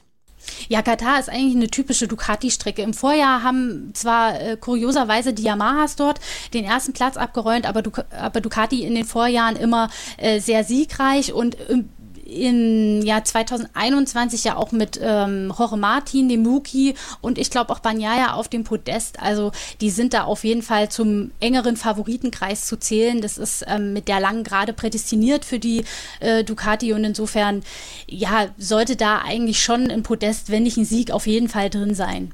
[0.68, 2.82] Ja, Katar ist eigentlich eine typische Ducati-Strecke.
[2.82, 6.20] Im Vorjahr haben zwar äh, kurioserweise die Yamahas dort
[6.54, 11.34] den ersten Platz abgeräumt, aber, Duc aber Ducati in den Vorjahren immer äh, sehr siegreich
[11.34, 11.84] und äh,
[12.30, 17.80] im Jahr 2021 ja auch mit ähm, Jorge Martin, dem Muki und ich glaube auch
[17.80, 19.22] Banyaya auf dem Podest.
[19.22, 23.22] Also die sind da auf jeden Fall zum engeren Favoritenkreis zu zählen.
[23.22, 25.84] Das ist ähm, mit der langen Gerade prädestiniert für die
[26.20, 27.64] äh, Ducati und insofern
[28.08, 31.94] ja sollte da eigentlich schon ein Podest, wenn nicht ein Sieg, auf jeden Fall drin
[31.94, 32.34] sein.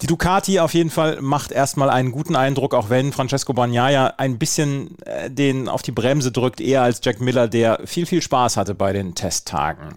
[0.00, 4.38] Die Ducati auf jeden Fall macht erstmal einen guten Eindruck, auch wenn Francesco Bagnaia ein
[4.38, 8.56] bisschen äh, den auf die Bremse drückt, eher als Jack Miller, der viel, viel Spaß
[8.56, 9.96] hatte bei den Testtagen.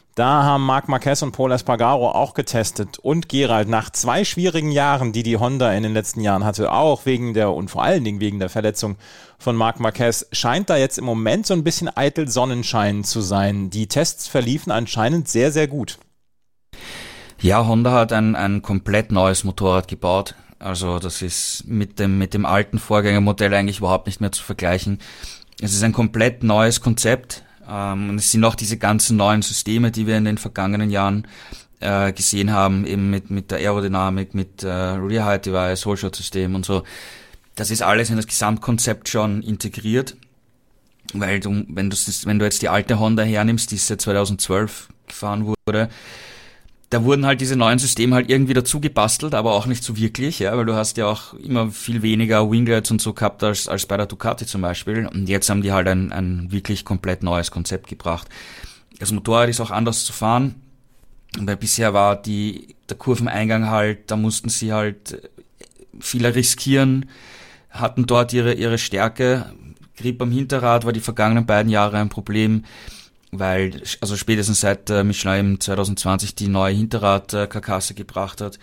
[0.15, 5.13] Da haben Marc Marquez und Paul Espargaro auch getestet und Gerald nach zwei schwierigen Jahren,
[5.13, 8.19] die die Honda in den letzten Jahren hatte, auch wegen der und vor allen Dingen
[8.19, 8.97] wegen der Verletzung
[9.39, 13.69] von Marc Marquez, scheint da jetzt im Moment so ein bisschen eitel Sonnenschein zu sein.
[13.69, 15.97] Die Tests verliefen anscheinend sehr, sehr gut.
[17.39, 20.35] Ja, Honda hat ein, ein komplett neues Motorrad gebaut.
[20.59, 24.99] Also das ist mit dem, mit dem alten Vorgängermodell eigentlich überhaupt nicht mehr zu vergleichen.
[25.61, 27.43] Es ist ein komplett neues Konzept
[28.09, 31.27] und es sind auch diese ganzen neuen Systeme, die wir in den vergangenen Jahren
[31.79, 36.55] äh, gesehen haben, eben mit, mit der Aerodynamik, mit äh, Rear Height Device, Whole System
[36.55, 36.83] und so.
[37.55, 40.15] Das ist alles in das Gesamtkonzept schon integriert,
[41.13, 45.45] weil du, wenn du, wenn du jetzt die alte Honda hernimmst, die seit 2012 gefahren
[45.45, 45.89] wurde,
[46.91, 50.39] da wurden halt diese neuen Systeme halt irgendwie dazu gebastelt, aber auch nicht so wirklich,
[50.39, 53.85] ja, weil du hast ja auch immer viel weniger Winglets und so gehabt als, als
[53.85, 55.07] bei der Ducati zum Beispiel.
[55.07, 58.27] Und jetzt haben die halt ein, ein wirklich komplett neues Konzept gebracht.
[58.99, 60.55] Das Motorrad ist auch anders zu fahren,
[61.39, 65.31] weil bisher war die, der Kurveneingang halt, da mussten sie halt
[65.97, 67.09] viel riskieren,
[67.69, 69.53] hatten dort ihre, ihre Stärke.
[69.95, 72.65] Grip am Hinterrad war die vergangenen beiden Jahre ein Problem
[73.31, 78.59] weil also spätestens seit äh, Michelin im 2020 die neue Hinterrad-Karkasse gebracht hat.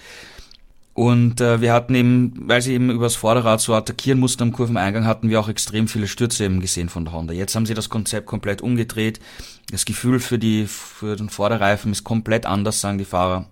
[0.98, 5.06] Und äh, wir hatten eben, weil sie eben übers Vorderrad so attackieren mussten am Kurveneingang,
[5.06, 7.32] hatten wir auch extrem viele Stürze eben gesehen von der Honda.
[7.32, 9.20] Jetzt haben sie das Konzept komplett umgedreht.
[9.70, 13.46] Das Gefühl für, die, für den Vorderreifen ist komplett anders, sagen die Fahrer.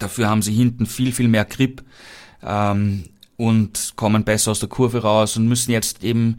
[0.00, 1.84] Dafür haben sie hinten viel, viel mehr Grip
[2.42, 3.04] ähm,
[3.36, 6.38] und kommen besser aus der Kurve raus und müssen jetzt eben,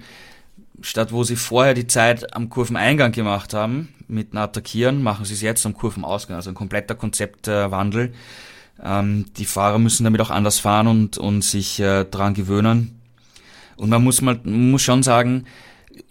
[0.81, 5.33] statt wo sie vorher die Zeit am Kurveneingang gemacht haben, mit einem Attackieren, machen sie
[5.33, 6.35] es jetzt am Kurvenausgang.
[6.35, 8.05] Also ein kompletter Konzeptwandel.
[8.81, 12.99] Äh, ähm, die Fahrer müssen damit auch anders fahren und, und sich äh, dran gewöhnen.
[13.77, 15.45] Und man muss mal, muss schon sagen,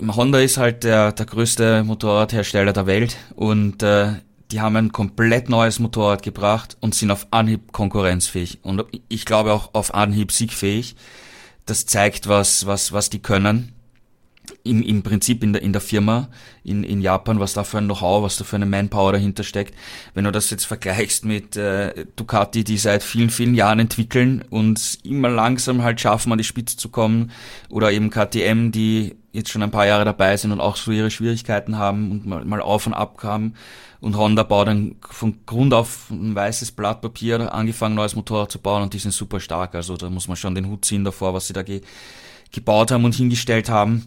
[0.00, 4.12] Honda ist halt der, der größte Motorradhersteller der Welt und äh,
[4.50, 9.52] die haben ein komplett neues Motorrad gebracht und sind auf Anhieb konkurrenzfähig und ich glaube
[9.52, 10.96] auch auf Anhieb siegfähig.
[11.66, 13.77] Das zeigt, was, was, was die können
[14.64, 16.28] im, im Prinzip in der, in der Firma
[16.64, 19.74] in, in Japan, was da für ein Know-how, was da für eine Manpower dahinter steckt.
[20.14, 24.98] Wenn du das jetzt vergleichst mit äh, Ducati, die seit vielen, vielen Jahren entwickeln und
[25.04, 27.30] immer langsam halt schaffen, an die Spitze zu kommen,
[27.68, 31.11] oder eben KTM, die jetzt schon ein paar Jahre dabei sind und auch so ihre
[31.11, 33.54] Schwierigkeiten haben und mal, mal auf und ab kamen.
[34.00, 38.61] Und Honda baut dann von Grund auf ein weißes Blatt Papier angefangen, neues Motorrad zu
[38.61, 39.74] bauen und die sind super stark.
[39.74, 41.80] Also da muss man schon den Hut ziehen davor, was sie da ge
[42.50, 44.06] gebaut haben und hingestellt haben.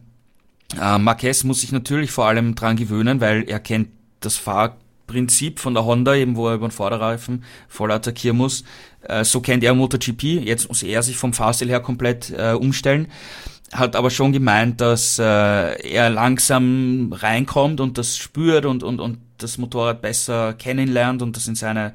[0.80, 5.74] Äh, Marquez muss sich natürlich vor allem dran gewöhnen, weil er kennt das Fahrprinzip von
[5.74, 8.64] der Honda, eben wo er über den Vorderreifen voll attackieren muss.
[9.02, 10.24] Äh, so kennt er MotoGP.
[10.46, 13.08] Jetzt muss er sich vom Fahrstil her komplett äh, umstellen.
[13.74, 19.20] Hat aber schon gemeint, dass äh, er langsam reinkommt und das spürt und, und, und
[19.38, 21.94] das Motorrad besser kennenlernt und das in seine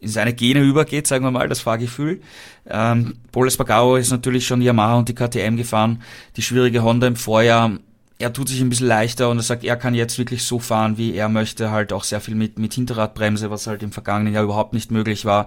[0.00, 2.20] in seine Gene übergeht, sagen wir mal, das Fahrgefühl.
[2.68, 6.02] Ähm, Paul Espargaro ist natürlich schon Yamaha und die KTM gefahren.
[6.36, 7.78] Die schwierige Honda im Vorjahr
[8.24, 10.96] er tut sich ein bisschen leichter und er sagt, er kann jetzt wirklich so fahren,
[10.96, 14.44] wie er möchte, halt auch sehr viel mit, mit Hinterradbremse, was halt im vergangenen Jahr
[14.44, 15.46] überhaupt nicht möglich war.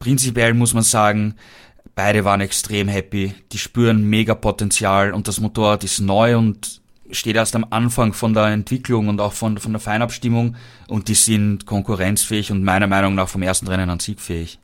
[0.00, 1.36] Prinzipiell muss man sagen,
[1.94, 7.36] beide waren extrem happy, die spüren mega Potenzial und das Motorrad ist neu und steht
[7.36, 10.56] erst am Anfang von der Entwicklung und auch von, von der Feinabstimmung
[10.88, 14.58] und die sind konkurrenzfähig und meiner Meinung nach vom ersten Rennen an siegfähig.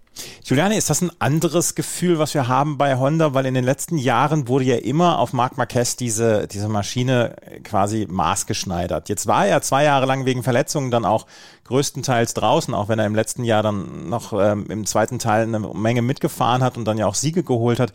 [0.45, 3.35] Juliane, ist das ein anderes Gefühl, was wir haben bei Honda?
[3.35, 8.07] Weil in den letzten Jahren wurde ja immer auf Marc Marquez diese, diese Maschine quasi
[8.09, 9.09] maßgeschneidert.
[9.09, 11.27] Jetzt war er zwei Jahre lang wegen Verletzungen dann auch
[11.65, 15.61] größtenteils draußen, auch wenn er im letzten Jahr dann noch ähm, im zweiten Teil eine
[15.61, 17.93] Menge mitgefahren hat und dann ja auch Siege geholt hat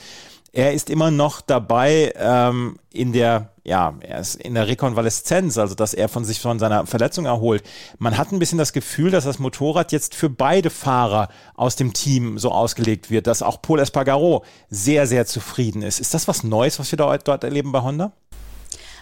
[0.56, 5.74] er ist immer noch dabei ähm, in der, ja, er ist in der Rekonvaleszenz, also
[5.74, 7.64] dass er von sich von seiner Verletzung erholt.
[7.98, 11.92] Man hat ein bisschen das Gefühl, dass das Motorrad jetzt für beide Fahrer aus dem
[11.92, 16.00] Team so ausgelegt wird, dass auch Paul Espargaro sehr, sehr zufrieden ist.
[16.00, 18.14] Ist das was Neues, was wir dort, dort erleben bei Honda?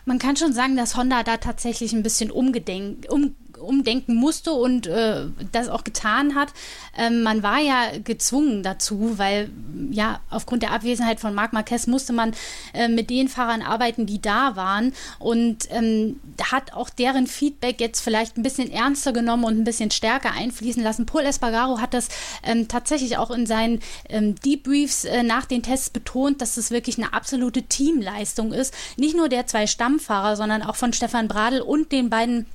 [0.06, 4.88] Man kann schon sagen, dass Honda da tatsächlich ein bisschen umgedenkt, um, umdenken musste und
[4.88, 6.50] äh, das auch getan hat.
[6.98, 9.50] Ähm, man war ja gezwungen dazu, weil
[9.92, 12.34] ja aufgrund der Abwesenheit von Marc Marquez musste man
[12.74, 16.20] äh, mit den Fahrern arbeiten, die da waren und ähm,
[16.52, 20.84] hat auch deren Feedback jetzt vielleicht ein bisschen ernster genommen und ein bisschen stärker einfließen
[20.84, 21.06] lassen.
[21.06, 22.10] Paul Espargaro hat das
[22.44, 26.98] ähm, tatsächlich auch in seinen ähm, Debriefs äh, nach den Tests betont, dass es wirklich
[26.98, 28.74] eine absolute Teamleistung ist.
[28.98, 32.46] Nicht nur der zwei Stammfahrer, sondern auch von Stefan Bradl und den beiden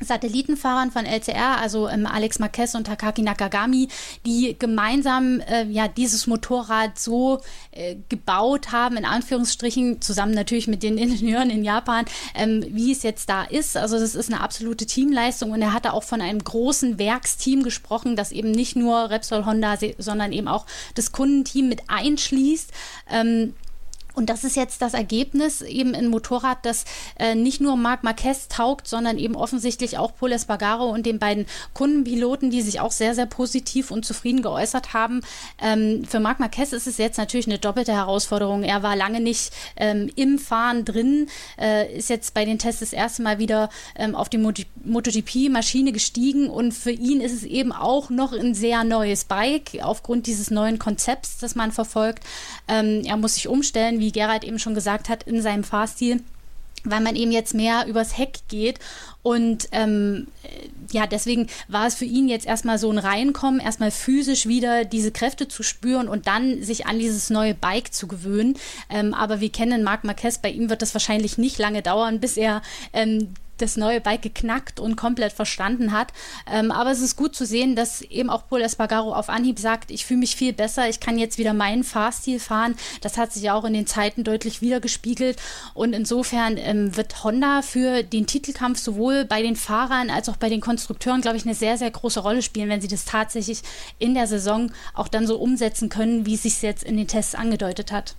[0.00, 3.88] Satellitenfahrern von LCR, also ähm, Alex Marquez und Takaki Nakagami,
[4.24, 10.82] die gemeinsam äh, ja dieses Motorrad so äh, gebaut haben, in Anführungsstrichen, zusammen natürlich mit
[10.82, 13.76] den Ingenieuren in Japan, ähm, wie es jetzt da ist.
[13.76, 18.16] Also das ist eine absolute Teamleistung und er hatte auch von einem großen Werksteam gesprochen,
[18.16, 22.70] das eben nicht nur Repsol Honda, sondern eben auch das Kundenteam mit einschließt.
[23.10, 23.54] Ähm,
[24.14, 26.84] und das ist jetzt das Ergebnis, eben ein Motorrad, das
[27.18, 31.46] äh, nicht nur Marc Marquez taugt, sondern eben offensichtlich auch Paul Espargaro und den beiden
[31.74, 35.22] Kundenpiloten, die sich auch sehr, sehr positiv und zufrieden geäußert haben.
[35.60, 38.62] Ähm, für Marc Marquez ist es jetzt natürlich eine doppelte Herausforderung.
[38.62, 42.92] Er war lange nicht ähm, im Fahren drin, äh, ist jetzt bei den Tests das
[42.92, 48.10] erste Mal wieder ähm, auf die MotoGP-Maschine gestiegen und für ihn ist es eben auch
[48.10, 52.24] noch ein sehr neues Bike aufgrund dieses neuen Konzepts, das man verfolgt.
[52.68, 56.20] Ähm, er muss sich umstellen wie Gerald eben schon gesagt hat, in seinem Fahrstil
[56.84, 58.78] weil man eben jetzt mehr übers Heck geht.
[59.22, 60.28] Und ähm,
[60.90, 65.12] ja, deswegen war es für ihn jetzt erstmal so ein Reinkommen, erstmal physisch wieder diese
[65.12, 68.56] Kräfte zu spüren und dann sich an dieses neue Bike zu gewöhnen.
[68.88, 72.36] Ähm, aber wir kennen Marc Marquez, bei ihm wird das wahrscheinlich nicht lange dauern, bis
[72.36, 76.12] er ähm, das neue Bike geknackt und komplett verstanden hat.
[76.50, 79.90] Ähm, aber es ist gut zu sehen, dass eben auch Paul Espargaro auf Anhieb sagt,
[79.90, 82.74] ich fühle mich viel besser, ich kann jetzt wieder meinen Fahrstil fahren.
[83.00, 85.38] Das hat sich auch in den Zeiten deutlich wiedergespiegelt.
[85.74, 90.48] Und insofern ähm, wird Honda für den Titelkampf sowohl bei den Fahrern als auch bei
[90.48, 93.62] den Konstrukteuren, glaube ich, eine sehr, sehr große Rolle spielen, wenn sie das tatsächlich
[93.98, 97.34] in der Saison auch dann so umsetzen können, wie es sich jetzt in den Tests
[97.34, 98.14] angedeutet hat.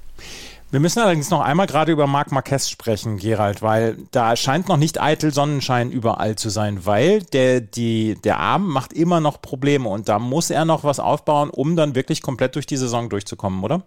[0.71, 4.77] Wir müssen allerdings noch einmal gerade über Marc Marquez sprechen, Gerald, weil da scheint noch
[4.77, 9.89] nicht eitel Sonnenschein überall zu sein, weil der, die, der Arm macht immer noch Probleme
[9.89, 13.61] und da muss er noch was aufbauen, um dann wirklich komplett durch die Saison durchzukommen,
[13.65, 13.83] oder?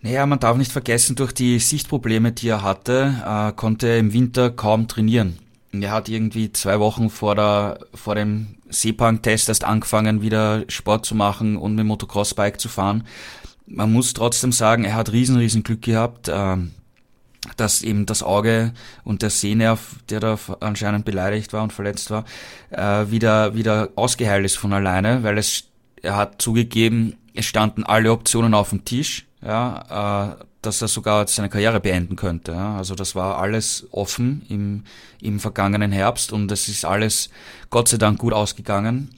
[0.00, 4.12] Naja, man darf nicht vergessen, durch die Sichtprobleme, die er hatte, äh, konnte er im
[4.12, 5.40] Winter kaum trainieren.
[5.72, 11.16] Er hat irgendwie zwei Wochen vor, der, vor dem Sepang-Test erst angefangen, wieder Sport zu
[11.16, 13.04] machen und mit Motocross-Bike zu fahren
[13.66, 16.56] man muss trotzdem sagen, er hat riesen, riesen Glück gehabt, äh,
[17.56, 18.72] dass eben das Auge
[19.04, 22.24] und der Sehnerv, der da anscheinend beleidigt war und verletzt war,
[22.70, 25.64] äh, wieder, wieder ausgeheilt ist von alleine, weil es,
[26.02, 31.26] er hat zugegeben, es standen alle Optionen auf dem Tisch, ja, äh, dass er sogar
[31.26, 32.52] seine Karriere beenden könnte.
[32.52, 32.76] Ja.
[32.76, 34.84] Also das war alles offen im,
[35.20, 37.30] im vergangenen Herbst und es ist alles
[37.70, 39.10] Gott sei Dank gut ausgegangen.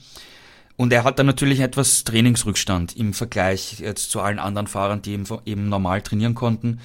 [0.77, 5.13] Und er hat dann natürlich etwas Trainingsrückstand im Vergleich jetzt zu allen anderen Fahrern, die
[5.13, 6.79] eben, eben normal trainieren konnten.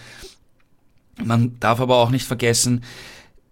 [1.22, 2.82] Man darf aber auch nicht vergessen,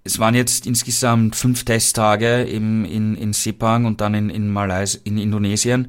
[0.04, 4.98] es waren jetzt insgesamt fünf Testtage im, in, in Sepang und dann in, in Malaysia,
[5.04, 5.88] in Indonesien.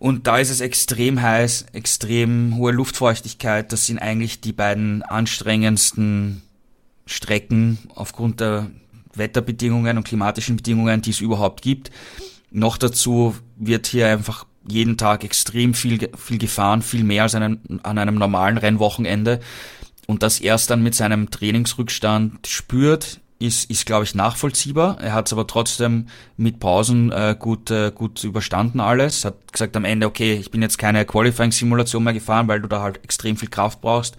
[0.00, 3.70] Und da ist es extrem heiß, extrem hohe Luftfeuchtigkeit.
[3.70, 6.42] Das sind eigentlich die beiden anstrengendsten
[7.06, 8.70] Strecken aufgrund der
[9.14, 11.92] Wetterbedingungen und klimatischen Bedingungen, die es überhaupt gibt.
[12.56, 17.80] Noch dazu wird hier einfach jeden Tag extrem viel, viel gefahren, viel mehr als einen,
[17.82, 19.40] an einem normalen Rennwochenende.
[20.06, 25.00] Und dass er es dann mit seinem Trainingsrückstand spürt, ist, ist glaube ich, nachvollziehbar.
[25.00, 29.24] Er hat es aber trotzdem mit Pausen äh, gut, äh, gut überstanden alles.
[29.24, 32.82] Hat gesagt am Ende, okay, ich bin jetzt keine Qualifying-Simulation mehr gefahren, weil du da
[32.82, 34.16] halt extrem viel Kraft brauchst.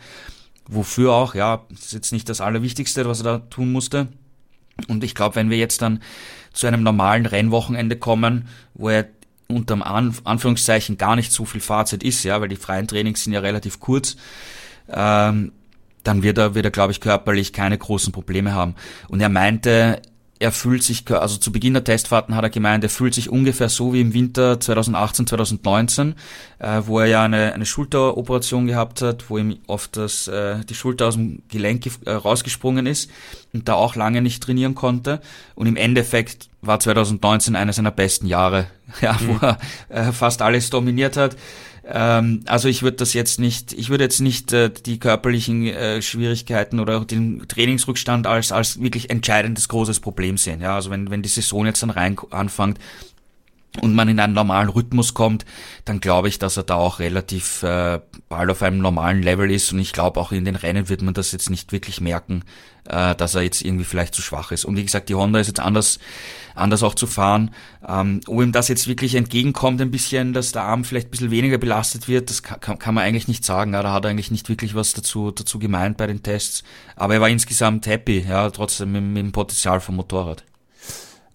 [0.67, 4.09] Wofür auch, ja, ist jetzt nicht das Allerwichtigste, was er da tun musste.
[4.87, 6.01] Und ich glaube, wenn wir jetzt dann
[6.53, 9.07] zu einem normalen Rennwochenende kommen, wo er
[9.47, 13.41] unterm Anführungszeichen gar nicht so viel Fahrzeit ist, ja, weil die freien Trainings sind ja
[13.41, 14.15] relativ kurz,
[14.89, 15.51] ähm,
[16.03, 18.75] dann wird er, wird er, glaube ich, körperlich keine großen Probleme haben.
[19.07, 20.01] Und er meinte,
[20.37, 23.69] er fühlt sich, also zu Beginn der Testfahrten hat er gemeint, er fühlt sich ungefähr
[23.69, 26.15] so wie im Winter 2018, 2019,
[26.59, 30.75] äh, wo er ja eine, eine Schulteroperation gehabt hat, wo ihm oft das, äh, die
[30.75, 33.09] Schulter aus dem Gelenk äh, rausgesprungen ist
[33.53, 35.21] und da auch lange nicht trainieren konnte.
[35.55, 38.67] Und im Endeffekt war 2019 einer seiner besten Jahre,
[39.01, 39.27] ja, mhm.
[39.27, 41.37] wo er äh, fast alles dominiert hat.
[41.87, 46.01] Ähm, also ich würde das jetzt nicht, ich würde jetzt nicht äh, die körperlichen äh,
[46.01, 50.61] Schwierigkeiten oder den Trainingsrückstand als, als wirklich entscheidendes großes Problem sehen.
[50.61, 52.79] Ja, also wenn, wenn die Saison jetzt dann rein anfängt,
[53.81, 55.45] und man in einen normalen Rhythmus kommt,
[55.85, 59.71] dann glaube ich, dass er da auch relativ äh, bald auf einem normalen Level ist
[59.71, 62.43] und ich glaube auch in den Rennen wird man das jetzt nicht wirklich merken,
[62.87, 64.65] äh, dass er jetzt irgendwie vielleicht zu schwach ist.
[64.65, 65.99] Und wie gesagt, die Honda ist jetzt anders,
[66.53, 67.51] anders auch zu fahren.
[67.87, 71.31] Ähm, ob ihm das jetzt wirklich entgegenkommt ein bisschen, dass der Arm vielleicht ein bisschen
[71.31, 73.73] weniger belastet wird, das kann, kann man eigentlich nicht sagen.
[73.73, 76.63] Ja, da hat er eigentlich nicht wirklich was dazu, dazu gemeint bei den Tests.
[76.95, 80.43] Aber er war insgesamt happy, ja, trotzdem mit, mit dem Potenzial vom Motorrad.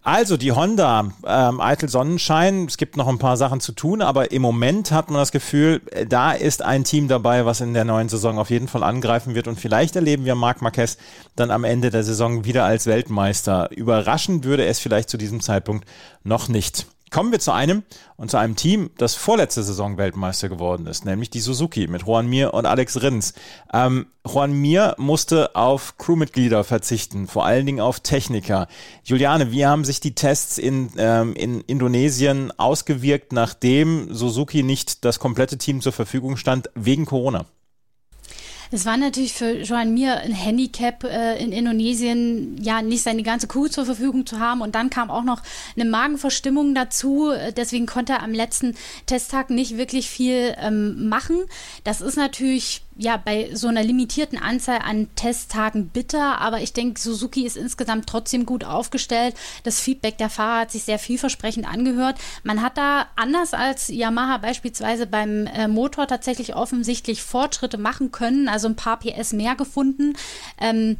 [0.02, 4.32] Also die Honda, ähm, Eitel Sonnenschein, es gibt noch ein paar Sachen zu tun, aber
[4.32, 7.84] im Moment hat man das Gefühl, äh, da ist ein Team dabei, was in der
[7.84, 10.96] neuen Saison auf jeden Fall angreifen wird und vielleicht erleben wir Marc Marquez
[11.36, 13.70] dann am Ende der Saison wieder als Weltmeister.
[13.72, 15.86] Überraschen würde es vielleicht zu diesem Zeitpunkt
[16.24, 16.86] noch nicht.
[17.10, 17.82] Kommen wir zu einem
[18.16, 22.28] und zu einem Team, das vorletzte Saison Weltmeister geworden ist, nämlich die Suzuki mit Juan
[22.28, 23.34] Mir und Alex Rins.
[23.72, 28.68] Ähm, Juan Mir musste auf Crewmitglieder verzichten, vor allen Dingen auf Techniker.
[29.02, 35.18] Juliane, wie haben sich die Tests in, ähm, in Indonesien ausgewirkt, nachdem Suzuki nicht das
[35.18, 37.44] komplette Team zur Verfügung stand, wegen Corona?
[38.72, 43.48] Es war natürlich für Joan Mir ein Handicap äh, in Indonesien, ja, nicht seine ganze
[43.48, 44.60] Crew zur Verfügung zu haben.
[44.60, 45.42] Und dann kam auch noch
[45.76, 47.32] eine Magenverstimmung dazu.
[47.56, 51.38] Deswegen konnte er am letzten Testtag nicht wirklich viel ähm, machen.
[51.82, 57.00] Das ist natürlich ja bei so einer limitierten Anzahl an Testtagen bitter, aber ich denke,
[57.00, 59.34] Suzuki ist insgesamt trotzdem gut aufgestellt.
[59.62, 62.18] Das Feedback der Fahrer hat sich sehr vielversprechend angehört.
[62.42, 68.48] Man hat da anders als Yamaha beispielsweise beim äh, Motor tatsächlich offensichtlich Fortschritte machen können,
[68.48, 70.12] also ein paar PS mehr gefunden.
[70.60, 70.98] Ähm,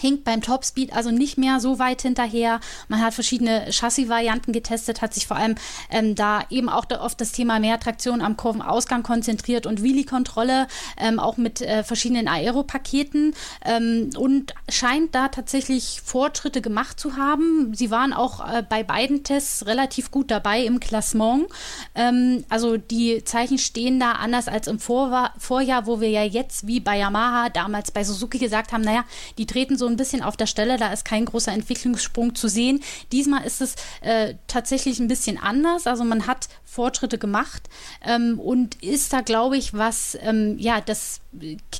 [0.00, 2.60] hinkt beim Topspeed also nicht mehr so weit hinterher.
[2.88, 5.56] Man hat verschiedene Chassis-Varianten getestet, hat sich vor allem
[5.90, 11.18] ähm, da eben auch auf das Thema mehr Traktion am Kurvenausgang konzentriert und Wheelie-Kontrolle, ähm,
[11.18, 13.34] auch mit äh, verschiedenen Aero-Paketen
[13.64, 17.74] ähm, und scheint da tatsächlich Fortschritte gemacht zu haben.
[17.74, 21.46] Sie waren auch äh, bei beiden Tests relativ gut dabei im Klassement.
[21.94, 26.66] Ähm, also die Zeichen stehen da anders als im Vor Vorjahr, wo wir ja jetzt
[26.66, 29.04] wie bei Yamaha damals bei Suzuki gesagt haben, naja,
[29.38, 32.80] die treten so ein bisschen auf der Stelle, da ist kein großer Entwicklungssprung zu sehen.
[33.12, 35.86] Diesmal ist es äh, tatsächlich ein bisschen anders.
[35.86, 37.68] Also man hat Fortschritte gemacht
[38.04, 41.20] ähm, und ist da, glaube ich, was ähm, ja das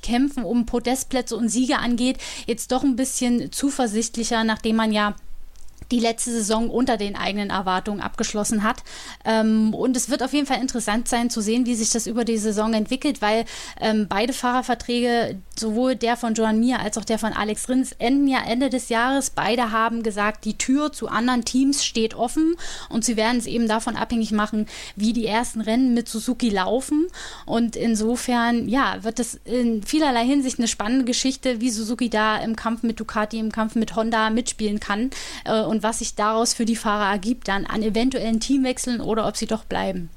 [0.03, 5.15] Kämpfen um Podestplätze und Siege angeht, jetzt doch ein bisschen zuversichtlicher, nachdem man ja
[5.91, 8.83] die letzte Saison unter den eigenen Erwartungen abgeschlossen hat.
[9.25, 12.25] Ähm, und es wird auf jeden Fall interessant sein zu sehen, wie sich das über
[12.25, 13.45] die Saison entwickelt, weil
[13.81, 18.29] ähm, beide Fahrerverträge, sowohl der von Joan Mir als auch der von Alex Rins, enden
[18.29, 19.31] ja Ende des Jahres.
[19.31, 22.55] Beide haben gesagt, die Tür zu anderen Teams steht offen
[22.89, 24.67] und sie werden es eben davon abhängig machen,
[24.97, 27.07] wie die ersten Rennen mit Suzuki laufen.
[27.47, 32.57] Und insofern, ja, wird es in vielerlei Hinsicht eine spannende Geschichte, wie Suzuki da im
[32.57, 35.11] Kampf mit Ducati, im Kampf mit Honda mitspielen kann.
[35.45, 39.29] Äh, und und was sich daraus für die Fahrer ergibt, dann an eventuellen Teamwechseln oder
[39.29, 40.11] ob sie doch bleiben.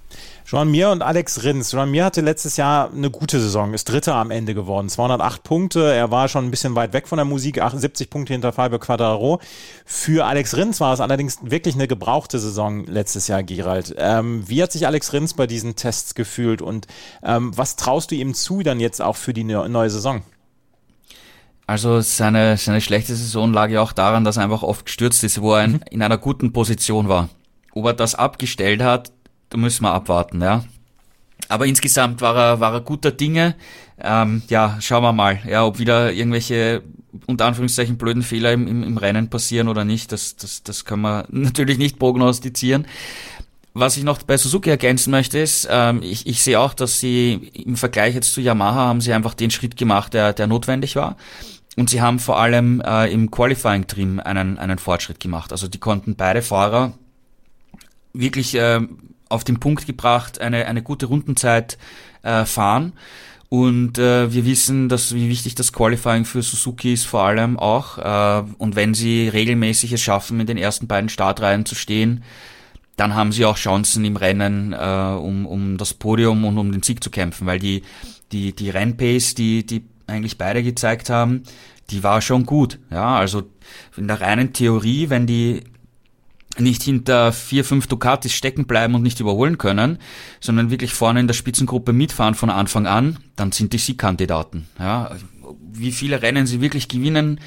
[0.43, 1.72] Joan Mir und Alex Rins.
[1.72, 4.89] Joan Mir hatte letztes Jahr eine gute Saison, ist Dritter am Ende geworden.
[4.89, 8.51] 208 Punkte, er war schon ein bisschen weit weg von der Musik, 78 Punkte hinter
[8.51, 9.39] Fabio Quadraro.
[9.86, 13.93] Für Alex Rins war es allerdings wirklich eine gebrauchte Saison letztes Jahr, Gerald.
[13.99, 16.88] Ähm, wie hat sich Alex Rins bei diesen Tests gefühlt und
[17.24, 20.24] ähm, was traust du ihm zu dann jetzt auch für die neue Saison?
[21.72, 25.41] Also seine, seine schlechte Saison lag ja auch daran, dass er einfach oft gestürzt ist,
[25.41, 25.80] wo er in, mhm.
[25.89, 27.30] in einer guten Position war.
[27.72, 29.13] Ob er das abgestellt hat,
[29.47, 30.65] da müssen wir abwarten, ja.
[31.47, 33.55] Aber insgesamt war er, war er guter Dinge.
[34.03, 36.84] Ähm, ja, schauen wir mal, ja, ob wieder irgendwelche
[37.26, 40.11] unter Anführungszeichen blöden Fehler im, im, im Rennen passieren oder nicht.
[40.11, 42.86] Das, das, das können wir natürlich nicht prognostizieren.
[43.74, 47.49] Was ich noch bei Suzuki ergänzen möchte, ist, ähm, ich, ich sehe auch, dass sie
[47.53, 51.15] im Vergleich jetzt zu Yamaha haben sie einfach den Schritt gemacht, der, der notwendig war.
[51.78, 55.51] Und sie haben vor allem äh, im Qualifying-Trim einen, einen Fortschritt gemacht.
[55.51, 56.93] Also die konnten beide Fahrer
[58.13, 58.82] wirklich äh,
[59.30, 61.78] auf den Punkt gebracht, eine, eine gute Rundenzeit
[62.24, 62.93] äh, fahren.
[63.47, 67.97] Und äh, wir wissen, dass wie wichtig das Qualifying für Suzuki ist, vor allem auch.
[67.97, 72.24] Äh, und wenn sie regelmäßig es schaffen, in den ersten beiden Startreihen zu stehen,
[72.95, 76.84] dann haben sie auch Chancen im Rennen, äh, um, um das Podium und um den
[76.84, 77.82] Sieg zu kämpfen, weil die,
[78.32, 81.43] die, die Rennpace, die, die eigentlich beide gezeigt haben,
[81.89, 82.80] die war schon gut.
[82.89, 83.43] Ja, also
[83.97, 85.64] in der reinen Theorie, wenn die
[86.57, 89.99] nicht hinter vier, fünf Ducatis stecken bleiben und nicht überholen können,
[90.39, 94.68] sondern wirklich vorne in der Spitzengruppe mitfahren von Anfang an, dann sind die Siegkandidaten.
[94.78, 95.12] Ja,
[95.72, 97.39] wie viele Rennen sie wirklich gewinnen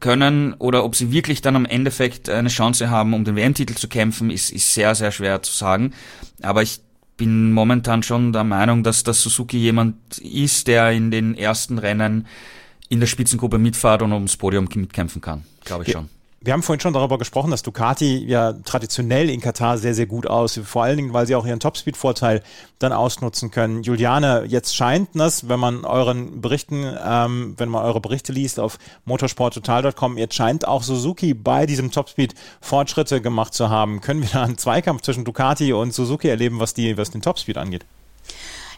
[0.00, 3.88] können oder ob sie wirklich dann am Endeffekt eine Chance haben, um den WM-Titel zu
[3.88, 5.92] kämpfen, ist, ist sehr, sehr schwer zu sagen.
[6.42, 6.80] Aber ich
[7.16, 12.26] bin momentan schon der Meinung, dass das Suzuki jemand ist, der in den ersten Rennen
[12.88, 15.44] in der Spitzengruppe mitfahrt und ums Podium mitkämpfen kann.
[15.64, 16.08] Glaube ich schon.
[16.44, 20.26] Wir haben vorhin schon darüber gesprochen, dass Ducati ja traditionell in Katar sehr, sehr gut
[20.26, 20.64] aussieht.
[20.64, 22.42] Vor allen Dingen, weil sie auch ihren Topspeed-Vorteil
[22.80, 23.84] dann ausnutzen können.
[23.84, 28.78] Juliane, jetzt scheint das, wenn man euren Berichten, ähm, wenn man eure Berichte liest auf
[29.04, 34.00] motorsporttotal.com, jetzt scheint auch Suzuki bei diesem Topspeed Fortschritte gemacht zu haben.
[34.00, 37.56] Können wir da einen Zweikampf zwischen Ducati und Suzuki erleben, was die, was den Topspeed
[37.56, 37.84] angeht?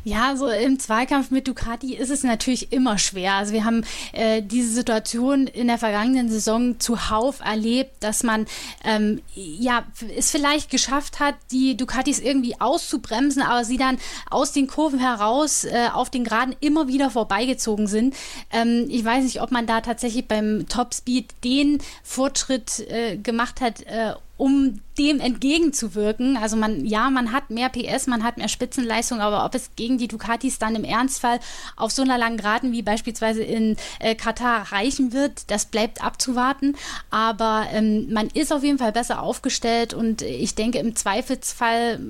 [0.06, 3.34] Ja, so im Zweikampf mit Ducati ist es natürlich immer schwer.
[3.34, 8.44] Also wir haben äh, diese Situation in der vergangenen Saison zuhauf erlebt, dass man
[8.84, 9.84] ähm, ja
[10.14, 13.96] es vielleicht geschafft hat, die Ducatis irgendwie auszubremsen, aber sie dann
[14.28, 18.14] aus den Kurven heraus äh, auf den Geraden immer wieder vorbeigezogen sind.
[18.52, 23.80] Ähm, ich weiß nicht, ob man da tatsächlich beim Topspeed den Fortschritt äh, gemacht hat,
[23.86, 26.36] äh, um dem entgegenzuwirken.
[26.36, 29.98] Also man, ja, man hat mehr PS, man hat mehr Spitzenleistung, aber ob es gegen
[29.98, 31.40] die Ducatis dann im Ernstfall
[31.76, 36.76] auf so einer langen Geraden wie beispielsweise in äh, Katar reichen wird, das bleibt abzuwarten.
[37.10, 42.00] Aber ähm, man ist auf jeden Fall besser aufgestellt und ich denke im Zweifelsfall,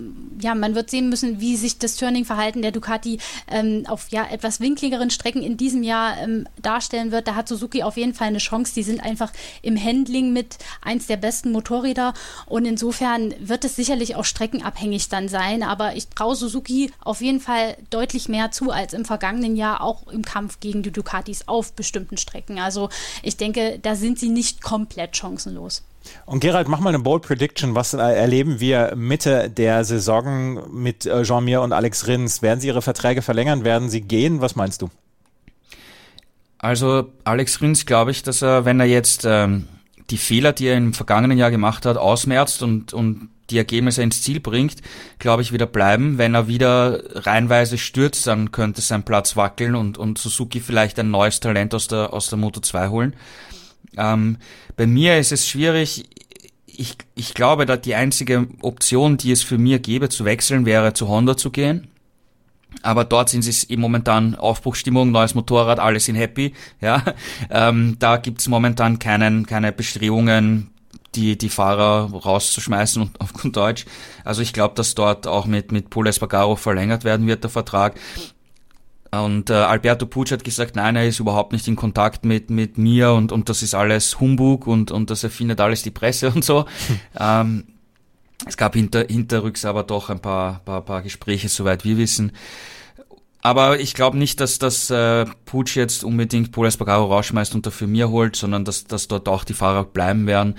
[0.40, 3.18] ja, man wird sehen müssen, wie sich das Turning-Verhalten der Ducati
[3.50, 7.28] ähm, auf ja etwas winkligeren Strecken in diesem Jahr ähm, darstellen wird.
[7.28, 8.74] Da hat Suzuki auf jeden Fall eine Chance.
[8.74, 12.13] Die sind einfach im Handling mit eins der besten Motorräder
[12.46, 15.62] und insofern wird es sicherlich auch streckenabhängig dann sein.
[15.62, 20.06] Aber ich traue Suzuki auf jeden Fall deutlich mehr zu als im vergangenen Jahr, auch
[20.08, 22.58] im Kampf gegen die Ducatis auf bestimmten Strecken.
[22.58, 22.88] Also
[23.22, 25.82] ich denke, da sind sie nicht komplett chancenlos.
[26.26, 27.74] Und Gerald, mach mal eine Bold Prediction.
[27.74, 32.42] Was erleben wir Mitte der Saison mit äh, Jean-Mir und Alex Rins?
[32.42, 33.64] Werden sie ihre Verträge verlängern?
[33.64, 34.40] Werden sie gehen?
[34.40, 34.90] Was meinst du?
[36.58, 39.68] Also Alex Rins glaube ich, dass er, wenn er jetzt ähm,
[40.10, 44.22] die Fehler, die er im vergangenen Jahr gemacht hat, ausmerzt und, und die Ergebnisse ins
[44.22, 44.76] Ziel bringt,
[45.18, 46.18] glaube ich, wieder bleiben.
[46.18, 51.10] Wenn er wieder reinweise stürzt, dann könnte sein Platz wackeln und, und Suzuki vielleicht ein
[51.10, 53.16] neues Talent aus der, aus der Moto 2 holen.
[53.96, 54.38] Ähm,
[54.76, 56.04] bei mir ist es schwierig.
[56.66, 60.94] Ich, ich glaube, dass die einzige Option, die es für mir gäbe, zu wechseln, wäre
[60.94, 61.88] zu Honda zu gehen.
[62.82, 66.52] Aber dort sind sie im momentan Aufbruchstimmung, neues Motorrad, alle sind happy.
[66.80, 67.02] Ja,
[67.50, 70.70] ähm, da gibt's momentan keinen, keine Bestrebungen,
[71.14, 73.84] die, die Fahrer rauszuschmeißen und auf gut Deutsch.
[74.24, 77.98] Also ich glaube, dass dort auch mit, mit Paul Espargaro verlängert werden wird, der Vertrag.
[79.12, 82.78] Und äh, Alberto Pucci hat gesagt, nein, er ist überhaupt nicht in Kontakt mit, mit
[82.78, 86.44] mir und, und das ist alles Humbug und, und das erfindet alles die Presse und
[86.44, 86.64] so.
[87.18, 87.64] ähm,
[88.46, 92.32] es gab hinter, hinterrücks aber doch ein paar, paar, paar Gespräche, soweit wir wissen.
[93.40, 97.86] Aber ich glaube nicht, dass das äh, Pucci jetzt unbedingt Paul Espargaro rausschmeißt und dafür
[97.86, 100.54] mir holt, sondern dass, dass dort auch die Fahrer bleiben werden.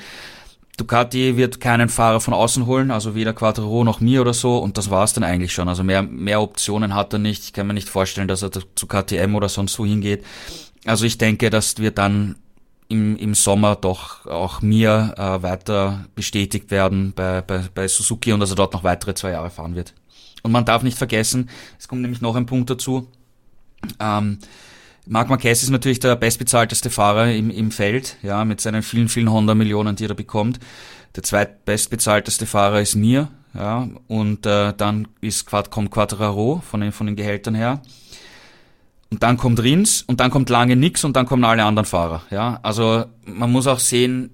[0.77, 4.77] Ducati wird keinen Fahrer von außen holen, also weder Quattro noch mir oder so, und
[4.77, 5.69] das war's dann eigentlich schon.
[5.69, 7.45] Also mehr, mehr Optionen hat er nicht.
[7.45, 10.23] Ich kann mir nicht vorstellen, dass er zu KTM oder sonst wo hingeht.
[10.85, 12.35] Also ich denke, dass wir dann
[12.87, 18.39] im, im Sommer doch auch mir äh, weiter bestätigt werden bei, bei, bei Suzuki und
[18.39, 19.93] dass er dort noch weitere zwei Jahre fahren wird.
[20.43, 23.11] Und man darf nicht vergessen, es kommt nämlich noch ein Punkt dazu.
[23.99, 24.39] Ähm,
[25.07, 29.31] Marc Marquez ist natürlich der bestbezahlteste Fahrer im, im Feld, ja, mit seinen vielen, vielen
[29.31, 30.59] Honda-Millionen, die er bekommt.
[31.15, 37.07] Der zweitbestbezahlteste Fahrer ist mir, ja, und äh, dann ist, kommt Quattraro von den, von
[37.07, 37.81] den Gehältern her.
[39.15, 42.23] Und dann kommt Rins und dann kommt lange nix und dann kommen alle anderen Fahrer,
[42.31, 42.59] ja.
[42.63, 44.29] Also man muss auch sehen,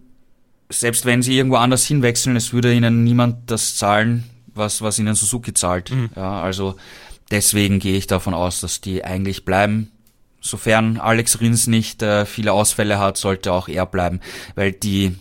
[0.70, 4.24] selbst wenn sie irgendwo anders hinwechseln, es würde ihnen niemand das zahlen,
[4.56, 5.92] was, was ihnen Suzuki zahlt.
[5.92, 6.10] Mhm.
[6.16, 6.78] Ja, also
[7.30, 9.92] deswegen gehe ich davon aus, dass die eigentlich bleiben
[10.42, 14.20] sofern Alex Rins nicht äh, viele Ausfälle hat, sollte auch er bleiben,
[14.56, 15.16] weil die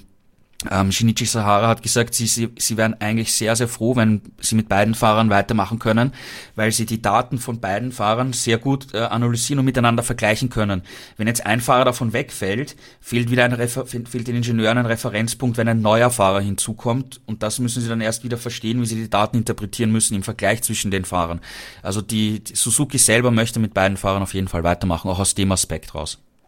[0.71, 4.55] ähm, Shinichi Sahara hat gesagt, sie, sie, sie wären eigentlich sehr, sehr froh, wenn sie
[4.55, 6.13] mit beiden Fahrern weitermachen können,
[6.55, 10.83] weil sie die Daten von beiden Fahrern sehr gut äh, analysieren und miteinander vergleichen können.
[11.17, 15.57] Wenn jetzt ein Fahrer davon wegfällt, fehlt wieder ein Refer fehlt den Ingenieuren ein Referenzpunkt,
[15.57, 18.97] wenn ein neuer Fahrer hinzukommt und das müssen sie dann erst wieder verstehen, wie sie
[18.97, 21.41] die Daten interpretieren müssen im Vergleich zwischen den Fahrern.
[21.83, 25.35] Also die, die Suzuki selber möchte mit beiden Fahrern auf jeden Fall weitermachen, auch aus
[25.35, 26.19] dem Aspekt raus.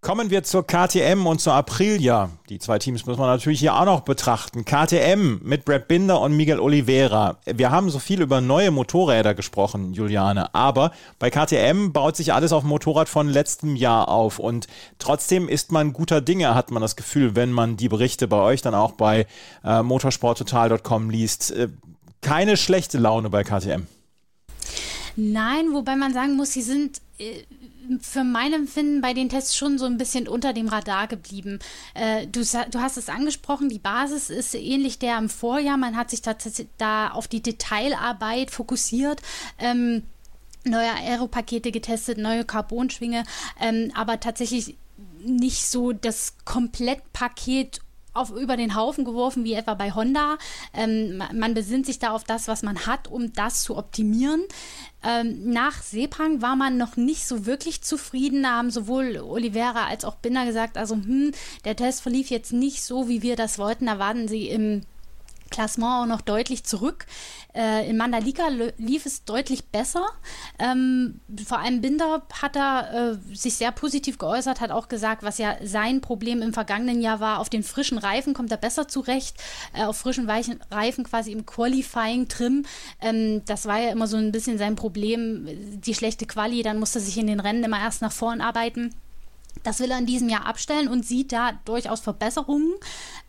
[0.00, 2.30] Kommen wir zur KTM und zur Aprilia.
[2.48, 4.64] Die zwei Teams muss man natürlich hier auch noch betrachten.
[4.64, 7.38] KTM mit Brad Binder und Miguel Oliveira.
[7.44, 12.52] Wir haben so viel über neue Motorräder gesprochen, Juliane, aber bei KTM baut sich alles
[12.52, 14.68] auf Motorrad von letztem Jahr auf und
[15.00, 18.62] trotzdem ist man guter Dinge, hat man das Gefühl, wenn man die Berichte bei euch
[18.62, 19.26] dann auch bei
[19.64, 21.50] äh, motorsporttotal.com liest.
[21.50, 21.70] Äh,
[22.20, 23.88] keine schlechte Laune bei KTM.
[25.16, 27.42] Nein, wobei man sagen muss, sie sind äh,
[28.00, 31.58] für mein Empfinden bei den Tests schon so ein bisschen unter dem Radar geblieben.
[31.94, 35.76] Äh, du, du, hast es angesprochen, die Basis ist ähnlich der im Vorjahr.
[35.76, 39.22] Man hat sich tatsächlich da auf die Detailarbeit fokussiert.
[39.58, 40.02] Ähm,
[40.64, 43.24] neue Aeropakete getestet, neue Carbonschwinge,
[43.60, 44.76] ähm, aber tatsächlich
[45.24, 47.80] nicht so das Komplettpaket
[48.18, 50.38] auf, über den Haufen geworfen, wie etwa bei Honda.
[50.74, 54.42] Ähm, man besinnt sich da auf das, was man hat, um das zu optimieren.
[55.02, 58.42] Ähm, nach Sepang war man noch nicht so wirklich zufrieden.
[58.42, 61.32] Da haben sowohl Oliveira als auch Binder gesagt, also hm,
[61.64, 63.86] der Test verlief jetzt nicht so, wie wir das wollten.
[63.86, 64.82] Da waren sie im
[65.50, 67.06] Klassement auch noch deutlich zurück.
[67.54, 70.06] Äh, in Mandalika lief es deutlich besser.
[70.58, 75.38] Ähm, vor allem Binder hat da äh, sich sehr positiv geäußert, hat auch gesagt, was
[75.38, 79.36] ja sein Problem im vergangenen Jahr war, auf den frischen Reifen kommt er besser zurecht,
[79.74, 82.64] äh, auf frischen weichen Reifen quasi im Qualifying-Trim.
[83.00, 85.48] Ähm, das war ja immer so ein bisschen sein Problem,
[85.80, 88.94] die schlechte Quali, dann musste er sich in den Rennen immer erst nach vorn arbeiten.
[89.62, 92.72] Das will er in diesem Jahr abstellen und sieht da durchaus Verbesserungen.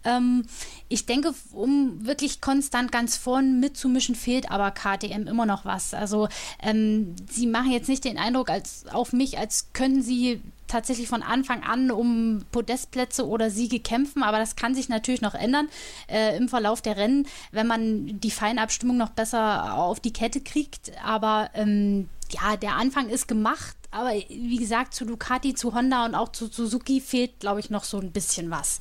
[0.04, 0.46] Ähm,
[0.88, 5.94] ich denke, um wirklich konstant ganz vorn mitzumischen, fehlt aber KTM immer noch was.
[5.94, 6.28] Also
[6.62, 11.24] ähm, sie machen jetzt nicht den Eindruck als, auf mich, als könnten sie tatsächlich von
[11.24, 15.68] Anfang an um Podestplätze oder Siege kämpfen, aber das kann sich natürlich noch ändern
[16.08, 20.92] äh, im Verlauf der Rennen, wenn man die Feinabstimmung noch besser auf die Kette kriegt.
[21.04, 26.16] Aber ähm, ja, der Anfang ist gemacht Aber wie gesagt, zu Ducati, zu Honda und
[26.16, 28.80] auch zu Suzuki fehlt, glaube ich, noch so ein bisschen was.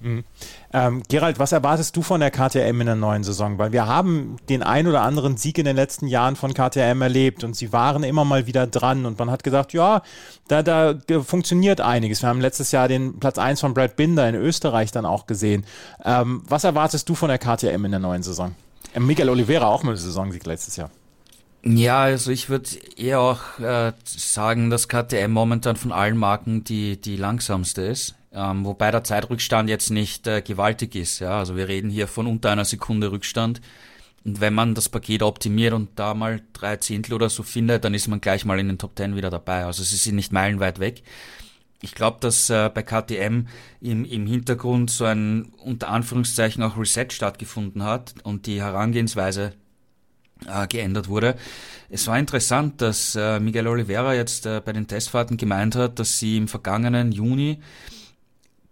[0.00, 0.24] Mhm.
[0.72, 3.58] Ähm, Gerald, was erwartest du von der KTM in der neuen Saison?
[3.58, 7.42] Weil wir haben den ein oder anderen Sieg in den letzten Jahren von KTM erlebt
[7.42, 10.02] und sie waren immer mal wieder dran und man hat gesagt, ja,
[10.48, 12.22] da, da funktioniert einiges.
[12.22, 15.64] Wir haben letztes Jahr den Platz 1 von Brad Binder in Österreich dann auch gesehen.
[16.04, 18.54] Ähm, was erwartest du von der KTM in der neuen Saison?
[18.94, 20.90] Äh, Miguel Oliveira auch mit Saisonsieg letztes Jahr.
[21.66, 27.00] Ja, also ich würde eher auch äh, sagen, dass KTM momentan von allen Marken die,
[27.00, 28.14] die langsamste ist.
[28.32, 31.20] Ähm, wobei der Zeitrückstand jetzt nicht äh, gewaltig ist.
[31.20, 31.38] Ja?
[31.38, 33.62] Also wir reden hier von unter einer Sekunde Rückstand.
[34.24, 37.94] Und wenn man das Paket optimiert und da mal drei Zehntel oder so findet, dann
[37.94, 39.64] ist man gleich mal in den Top Ten wieder dabei.
[39.64, 41.02] Also sie sind nicht meilenweit weg.
[41.80, 43.46] Ich glaube, dass äh, bei KTM
[43.80, 49.52] im, im Hintergrund so ein unter Anführungszeichen auch Reset stattgefunden hat und die Herangehensweise
[50.48, 51.36] äh, geändert wurde.
[51.90, 56.18] Es war interessant, dass äh, Miguel Oliveira jetzt äh, bei den Testfahrten gemeint hat, dass
[56.18, 57.60] sie im vergangenen Juni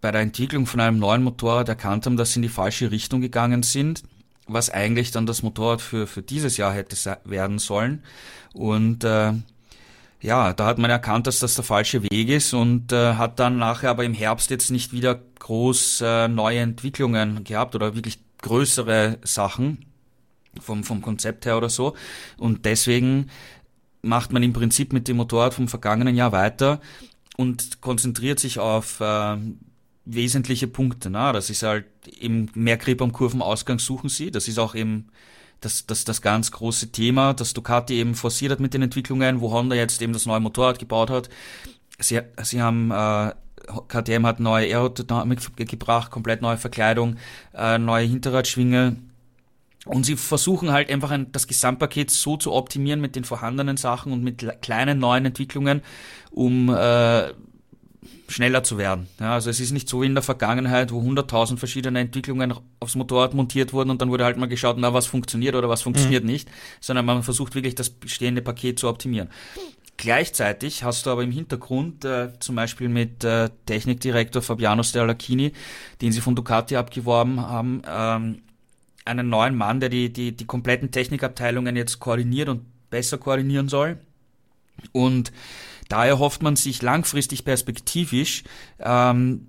[0.00, 3.20] bei der Entwicklung von einem neuen Motorrad erkannt haben, dass sie in die falsche Richtung
[3.20, 4.02] gegangen sind,
[4.48, 8.02] was eigentlich dann das Motorrad für, für dieses Jahr hätte werden sollen.
[8.52, 9.32] Und äh,
[10.20, 13.58] ja, da hat man erkannt, dass das der falsche Weg ist und äh, hat dann
[13.58, 19.18] nachher aber im Herbst jetzt nicht wieder groß äh, neue Entwicklungen gehabt oder wirklich größere
[19.22, 19.91] Sachen
[20.60, 21.94] vom, vom Konzept her oder so.
[22.36, 23.28] Und deswegen
[24.02, 26.80] macht man im Prinzip mit dem Motorrad vom vergangenen Jahr weiter
[27.36, 29.36] und konzentriert sich auf äh,
[30.04, 31.10] wesentliche Punkte.
[31.10, 31.32] Na?
[31.32, 31.86] Das ist halt
[32.18, 34.30] eben mehr Grip am Kurvenausgang suchen sie.
[34.30, 35.08] Das ist auch eben
[35.60, 39.52] das, das, das ganz große Thema, das Ducati eben forciert hat mit den Entwicklungen, wo
[39.52, 41.28] Honda jetzt eben das neue Motorrad gebaut hat.
[42.00, 43.32] Sie, sie haben äh,
[43.88, 47.16] KTM hat neue Aerodynamik gebracht, komplett neue Verkleidung,
[47.54, 48.96] äh, neue Hinterradschwinge.
[49.84, 54.12] Und sie versuchen halt einfach ein, das Gesamtpaket so zu optimieren mit den vorhandenen Sachen
[54.12, 55.82] und mit kleinen neuen Entwicklungen,
[56.30, 57.32] um äh,
[58.28, 59.08] schneller zu werden.
[59.20, 62.94] Ja, also es ist nicht so wie in der Vergangenheit, wo 100.000 verschiedene Entwicklungen aufs
[62.94, 66.24] Motorrad montiert wurden und dann wurde halt mal geschaut, na, was funktioniert oder was funktioniert
[66.24, 66.30] mhm.
[66.30, 66.48] nicht,
[66.80, 69.28] sondern man versucht wirklich das bestehende Paket zu optimieren.
[69.96, 75.52] Gleichzeitig hast du aber im Hintergrund äh, zum Beispiel mit äh, Technikdirektor Fabiano Sterlacchini,
[76.00, 78.42] den sie von Ducati abgeworben haben, ähm,
[79.04, 83.98] einen neuen Mann, der die, die, die kompletten Technikabteilungen jetzt koordiniert und besser koordinieren soll.
[84.92, 85.32] Und
[85.92, 88.44] Daher hofft man sich langfristig perspektivisch
[88.78, 89.48] ähm,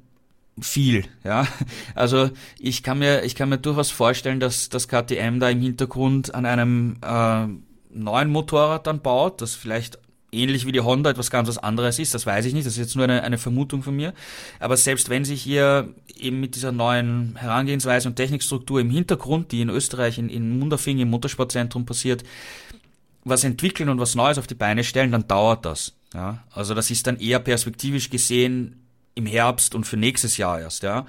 [0.59, 1.47] viel, ja.
[1.95, 6.35] Also ich kann mir, ich kann mir durchaus vorstellen, dass das KTM da im Hintergrund
[6.35, 7.47] an einem äh,
[7.97, 9.99] neuen Motorrad dann baut, das vielleicht
[10.33, 12.79] ähnlich wie die Honda etwas ganz was anderes ist, das weiß ich nicht, das ist
[12.79, 14.13] jetzt nur eine, eine Vermutung von mir.
[14.59, 19.61] Aber selbst wenn sich hier eben mit dieser neuen Herangehensweise und Technikstruktur im Hintergrund, die
[19.61, 22.23] in Österreich in, in Munderfing im Motorsportzentrum passiert,
[23.23, 25.93] was entwickeln und was Neues auf die Beine stellen, dann dauert das.
[26.13, 28.83] Ja, also das ist dann eher perspektivisch gesehen
[29.15, 31.05] im Herbst und für nächstes Jahr erst, ja.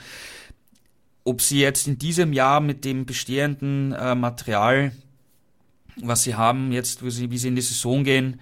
[1.25, 4.93] Ob sie jetzt in diesem Jahr mit dem bestehenden äh, Material,
[5.97, 8.41] was sie haben, jetzt, wie sie, wie sie in die Saison gehen,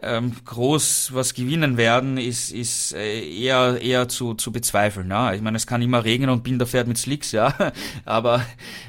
[0.00, 5.10] ähm, groß was gewinnen werden, ist, ist äh, eher, eher zu, zu bezweifeln.
[5.10, 5.34] Ja?
[5.34, 7.54] Ich meine, es kann immer regnen und Binder fährt mit Slicks, ja,
[8.06, 8.44] aber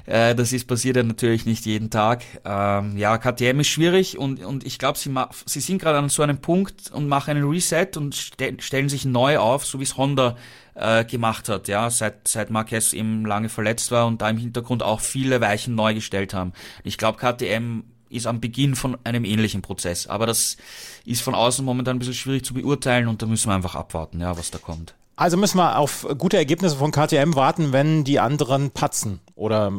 [0.05, 2.23] äh, das ist passiert ja natürlich nicht jeden Tag.
[2.45, 5.13] Ähm, ja, KTM ist schwierig und, und ich glaube, sie,
[5.45, 9.03] sie sind gerade an so einem Punkt und machen einen Reset und ste stellen sich
[9.03, 10.37] neu auf, so wie es Honda
[10.75, 14.83] äh, gemacht hat, ja, seit, seit Marquez eben lange verletzt war und da im Hintergrund
[14.83, 16.53] auch viele Weichen neu gestellt haben.
[16.83, 17.83] Ich glaube, KTM
[18.13, 20.07] ist am Beginn von einem ähnlichen Prozess.
[20.07, 20.57] Aber das
[21.05, 24.21] ist von außen momentan ein bisschen schwierig zu beurteilen und da müssen wir einfach abwarten,
[24.21, 24.95] ja, was da kommt.
[25.15, 29.19] Also müssen wir auf gute Ergebnisse von KTM warten, wenn die anderen patzen.
[29.35, 29.71] Oder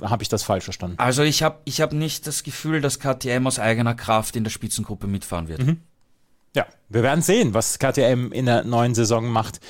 [0.00, 0.98] habe ich das falsch verstanden?
[0.98, 4.50] Also ich habe ich hab nicht das Gefühl, dass KTM aus eigener Kraft in der
[4.50, 5.64] Spitzengruppe mitfahren wird.
[5.64, 5.80] Mhm.
[6.54, 9.60] Ja, wir werden sehen, was KTM in der neuen Saison macht.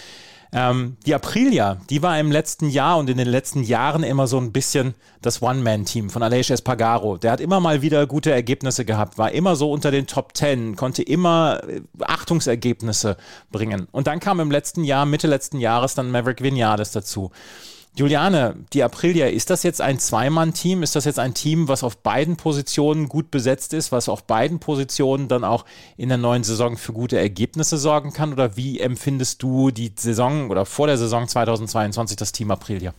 [0.58, 4.38] Ähm, die Aprilia, die war im letzten Jahr und in den letzten Jahren immer so
[4.38, 7.18] ein bisschen das One-Man-Team von Aleix Espargaro.
[7.18, 10.74] Der hat immer mal wieder gute Ergebnisse gehabt, war immer so unter den Top Ten,
[10.74, 13.18] konnte immer äh, Achtungsergebnisse
[13.52, 13.86] bringen.
[13.92, 17.32] Und dann kam im letzten Jahr, Mitte letzten Jahres, dann Maverick Vinales dazu.
[17.98, 20.82] Juliane, die Aprilia, ist das jetzt ein Zweimann-Team?
[20.82, 24.58] Ist das jetzt ein Team, was auf beiden Positionen gut besetzt ist, was auf beiden
[24.58, 25.64] Positionen dann auch
[25.96, 28.34] in der neuen Saison für gute Ergebnisse sorgen kann?
[28.34, 32.92] Oder wie empfindest du die Saison oder vor der Saison 2022 das Team Aprilia?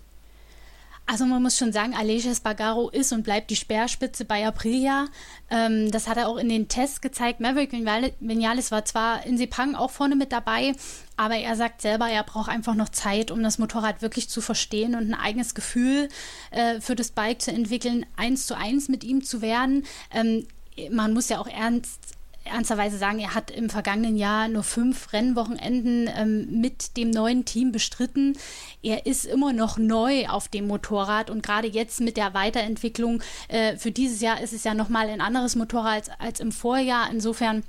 [1.10, 5.08] Also man muss schon sagen, Aleix Espargaro ist und bleibt die Speerspitze bei Aprilia.
[5.49, 7.39] Ähm, das hat er auch in den Tests gezeigt.
[7.39, 10.74] Maverick Vinales war zwar in Sepang auch vorne mit dabei,
[11.16, 14.95] aber er sagt selber, er braucht einfach noch Zeit, um das Motorrad wirklich zu verstehen
[14.95, 16.10] und ein eigenes Gefühl
[16.51, 19.86] äh, für das Bike zu entwickeln, eins zu eins mit ihm zu werden.
[20.12, 20.45] Ähm,
[20.91, 22.16] man muss ja auch ernst
[22.48, 27.72] ernsterweise sagen, er hat im vergangenen Jahr nur fünf Rennwochenenden ähm, mit dem neuen Team
[27.72, 28.38] bestritten.
[28.82, 33.78] Er ist immer noch neu auf dem Motorrad und gerade jetzt mit der Weiterentwicklung äh,
[33.78, 37.10] für dieses Jahr ist es ja nochmal ein anderes Motorrad als, als im Vorjahr.
[37.12, 37.64] Insofern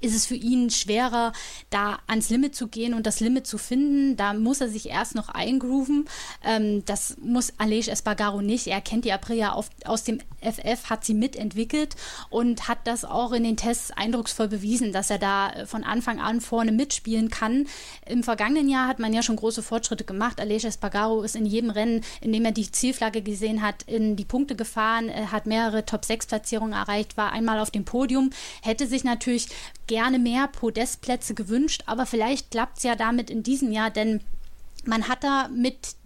[0.00, 1.32] ist es für ihn schwerer,
[1.70, 4.16] da ans Limit zu gehen und das Limit zu finden.
[4.16, 6.08] Da muss er sich erst noch eingrooven.
[6.44, 8.66] Ähm, das muss Aleix Espargaro nicht.
[8.66, 11.96] Er kennt die Aprilia auf, aus dem FF, hat sie mitentwickelt
[12.30, 16.20] und hat das auch in den Tests eindrucksvoll bewiesen, dass er da äh, von Anfang
[16.20, 17.66] an vorne mitspielen kann.
[18.06, 20.40] Im vergangenen Jahr hat man ja schon große Fortschritte gemacht.
[20.40, 24.24] Aleix Espargaro ist in jedem Rennen, in dem er die Zielflagge gesehen hat, in die
[24.24, 28.30] Punkte gefahren, hat mehrere Top-6-Platzierungen erreicht, war einmal auf dem Podium,
[28.62, 29.48] hätte sich natürlich
[29.88, 34.20] gerne mehr Podestplätze gewünscht, aber vielleicht klappt es ja damit in diesem Jahr, denn
[34.84, 35.96] man hat da mit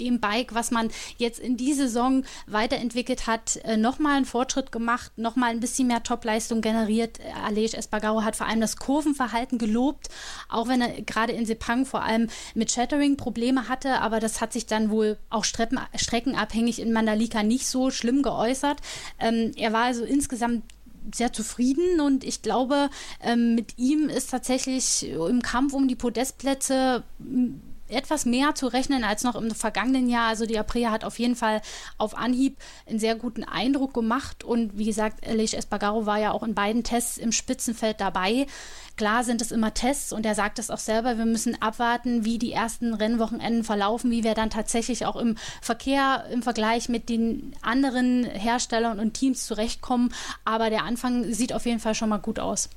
[0.00, 5.12] dem Bike, was man jetzt in die Saison weiterentwickelt hat, äh, nochmal einen Fortschritt gemacht,
[5.16, 7.18] nochmal ein bisschen mehr Topleistung generiert.
[7.44, 10.08] Alej Espargaro hat vor allem das Kurvenverhalten gelobt,
[10.48, 14.52] auch wenn er gerade in Sepang vor allem mit Shattering Probleme hatte, aber das hat
[14.52, 18.78] sich dann wohl auch strecken, streckenabhängig in Mandalika nicht so schlimm geäußert.
[19.18, 20.62] Ähm, er war also insgesamt
[21.14, 22.90] sehr zufrieden und ich glaube,
[23.22, 27.04] ähm, mit ihm ist tatsächlich im Kampf um die Podestplätze
[27.88, 30.28] etwas mehr zu rechnen als noch im vergangenen Jahr.
[30.28, 31.60] Also die Aprilia hat auf jeden Fall
[31.96, 36.42] auf Anhieb einen sehr guten Eindruck gemacht und wie gesagt, Aleix Espargaro war ja auch
[36.42, 38.46] in beiden Tests im Spitzenfeld dabei.
[38.96, 42.36] Klar sind es immer Tests und er sagt es auch selber, wir müssen abwarten, wie
[42.38, 47.52] die ersten Rennwochenenden verlaufen, wie wir dann tatsächlich auch im Verkehr im Vergleich mit den
[47.62, 50.12] anderen Herstellern und Teams zurechtkommen.
[50.44, 52.70] Aber der Anfang sieht auf jeden Fall schon mal gut aus.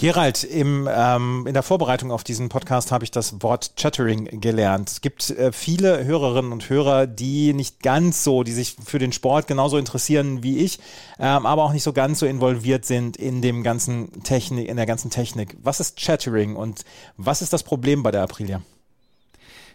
[0.00, 4.88] Gerald, im, ähm, in der Vorbereitung auf diesen Podcast habe ich das Wort Chattering gelernt.
[4.88, 9.12] Es gibt äh, viele Hörerinnen und Hörer, die nicht ganz so, die sich für den
[9.12, 10.78] Sport genauso interessieren wie ich,
[11.18, 14.86] ähm, aber auch nicht so ganz so involviert sind in dem ganzen Technik, in der
[14.86, 15.58] ganzen Technik.
[15.62, 16.80] Was ist Chattering und
[17.18, 18.62] was ist das Problem bei der Aprilia?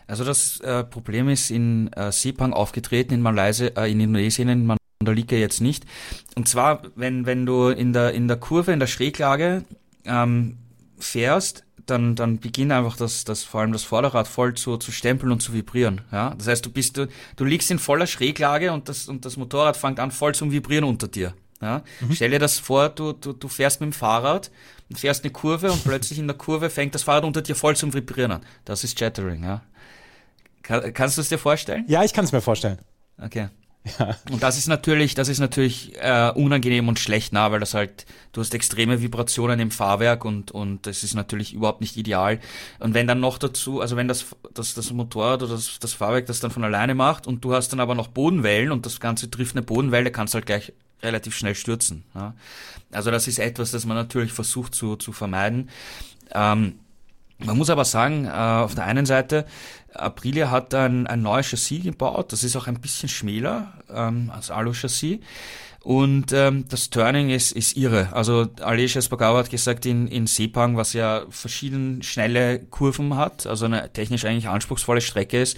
[0.08, 4.76] Also das äh, Problem ist in äh, Sepang aufgetreten, in Malaysia, äh, in Indonesien, in
[5.00, 5.86] Mandalika jetzt nicht.
[6.36, 9.66] Und zwar, wenn, wenn du in der, in der Kurve, in der Schräglage
[10.06, 10.58] ähm,
[10.98, 15.32] fährst, dann, dann beginnt einfach das, das, vor allem das Vorderrad voll zu, zu stempeln
[15.32, 16.02] und zu vibrieren.
[16.12, 16.34] Ja?
[16.36, 19.78] Das heißt, du bist, du, du liegst in voller Schräglage und das, und das Motorrad
[19.78, 21.34] fängt an voll zum Vibrieren unter dir.
[21.62, 21.84] Ja?
[22.02, 22.14] Mhm.
[22.14, 24.52] Stell dir das vor, du, du, du fährst mit dem Fahrrad
[24.90, 27.76] und fährst eine Kurve und plötzlich in der Kurve fängt das Fahrrad unter dir voll
[27.76, 28.46] zum Vibrieren an.
[28.66, 29.62] Das ist Chattering, ja.
[30.64, 31.86] Kann, kannst du es dir vorstellen?
[31.88, 32.80] Ja, ich kann es mir vorstellen.
[33.22, 33.50] Okay.
[34.32, 38.06] Und das ist natürlich, das ist natürlich äh, unangenehm und schlecht, na, weil das halt,
[38.32, 42.40] du hast extreme Vibrationen im Fahrwerk und und das ist natürlich überhaupt nicht ideal.
[42.80, 46.26] Und wenn dann noch dazu, also wenn das das, das Motorrad oder das, das Fahrwerk
[46.26, 49.30] das dann von alleine macht und du hast dann aber noch Bodenwellen und das Ganze
[49.30, 50.74] trifft eine Bodenwelle, kannst du halt gleich
[51.04, 52.04] relativ schnell stürzen.
[52.16, 52.34] Ja.
[52.92, 55.70] Also das ist etwas, das man natürlich versucht zu, zu vermeiden.
[56.34, 56.80] Ähm,
[57.40, 59.46] man muss aber sagen, äh, auf der einen Seite,
[59.94, 64.52] Aprilia hat ein, ein neues Chassis gebaut, das ist auch ein bisschen schmäler ähm, als
[64.52, 65.20] Alu-Chassis.
[65.86, 68.10] Und ähm, das Turning ist, ist irre.
[68.12, 73.66] Also Aleix Espargaro hat gesagt, in, in Sepang, was ja verschiedene schnelle Kurven hat, also
[73.66, 75.58] eine technisch eigentlich anspruchsvolle Strecke ist,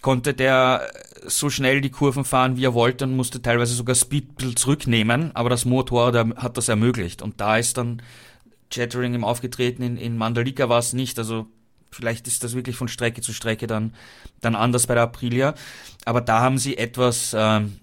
[0.00, 0.88] konnte der
[1.26, 5.50] so schnell die Kurven fahren, wie er wollte und musste teilweise sogar Speed zurücknehmen, aber
[5.50, 7.20] das Motorrad hat das ermöglicht.
[7.20, 8.00] Und da ist dann
[8.70, 11.46] Chattering im Aufgetreten, in, in Mandalika war es nicht, also
[11.90, 13.94] vielleicht ist das wirklich von Strecke zu Strecke dann,
[14.40, 15.54] dann anders bei der Aprilia,
[16.04, 17.78] aber da haben sie etwas, ähm,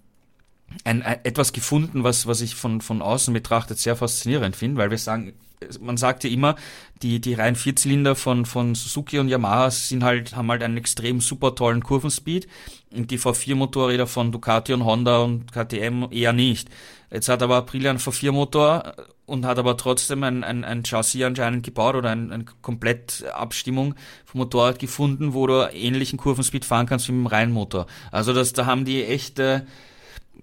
[0.84, 4.92] ein, ein, etwas gefunden, was, was ich von, von außen betrachtet sehr faszinierend finde, weil
[4.92, 5.34] wir sagen,
[5.82, 6.56] man sagt ja immer,
[7.02, 11.22] die, die reinen Vierzylinder von, von Suzuki und Yamaha sind halt, haben halt einen extrem
[11.22, 12.48] super tollen Kurvenspeed
[12.92, 16.70] und die V4 Motorräder von Ducati und Honda und KTM eher nicht.
[17.12, 18.96] Jetzt hat aber Aprilia einen V4 Motor
[19.26, 23.96] und hat aber trotzdem ein, ein, ein Chassis anscheinend gebaut oder ein, eine Komplettabstimmung
[24.26, 27.88] vom Motorrad gefunden, wo du ähnlichen Kurvenspeed fahren kannst wie mit dem Reihenmotor.
[28.12, 29.62] Also das, da haben die echt äh,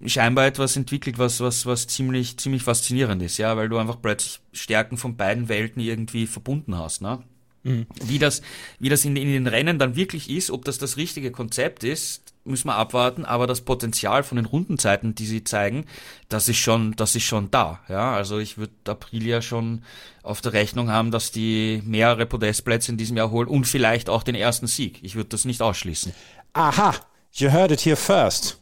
[0.05, 4.39] scheinbar etwas entwickelt, was, was, was ziemlich, ziemlich faszinierend ist, ja, weil du einfach plötzlich
[4.53, 7.23] Stärken von beiden Welten irgendwie verbunden hast, ne?
[7.63, 7.85] Mhm.
[8.03, 8.41] Wie das,
[8.79, 12.23] wie das in, in den Rennen dann wirklich ist, ob das das richtige Konzept ist,
[12.43, 15.85] müssen wir abwarten, aber das Potenzial von den Rundenzeiten, die sie zeigen,
[16.27, 17.79] das ist schon, das ist schon da.
[17.87, 19.83] Ja, also ich würde Aprilia schon
[20.23, 24.23] auf der Rechnung haben, dass die mehrere Podestplätze in diesem Jahr holen und vielleicht auch
[24.23, 24.99] den ersten Sieg.
[25.03, 26.13] Ich würde das nicht ausschließen.
[26.53, 26.95] Aha,
[27.33, 28.60] you heard it here first.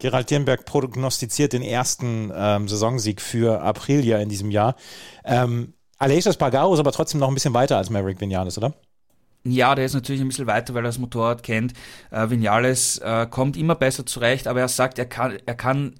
[0.00, 4.74] Gerald Dirnberg prognostiziert den ersten ähm, Saisonsieg für Aprilia in diesem Jahr.
[5.24, 8.74] Ähm, Aleix Espargaro ist aber trotzdem noch ein bisschen weiter als Maverick Vinales, oder?
[9.44, 11.74] Ja, der ist natürlich ein bisschen weiter, weil er das Motorrad kennt.
[12.10, 15.94] Äh, Vinales äh, kommt immer besser zurecht, aber er sagt, er kann, er kann,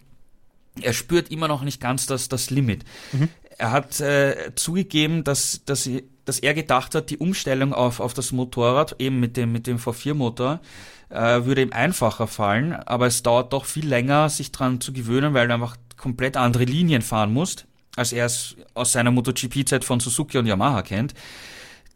[0.80, 2.84] er spürt immer noch nicht ganz das, das Limit.
[3.12, 3.28] Mhm.
[3.58, 5.88] er hat äh, zugegeben, dass, dass,
[6.24, 9.76] dass er gedacht hat, die Umstellung auf, auf das Motorrad, eben mit dem, mit dem
[9.78, 10.60] V4-Motor,
[11.10, 15.34] äh, würde ihm einfacher fallen, aber es dauert doch viel länger, sich dran zu gewöhnen,
[15.34, 20.00] weil du einfach komplett andere Linien fahren musst, als er es aus seiner MotoGP-Zeit von
[20.00, 21.14] Suzuki und Yamaha kennt.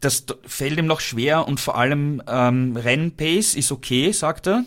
[0.01, 4.65] Das fällt ihm noch schwer und vor allem ähm, Rennpace ist okay, sagt er.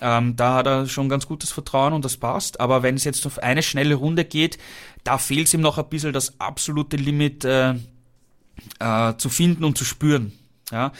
[0.00, 2.60] Ähm, da hat er schon ganz gutes Vertrauen und das passt.
[2.60, 4.56] Aber wenn es jetzt auf eine schnelle Runde geht,
[5.04, 7.74] da fehlt es ihm noch ein bisschen das absolute Limit äh,
[8.78, 10.32] äh, zu finden und zu spüren.
[10.70, 10.92] Ja,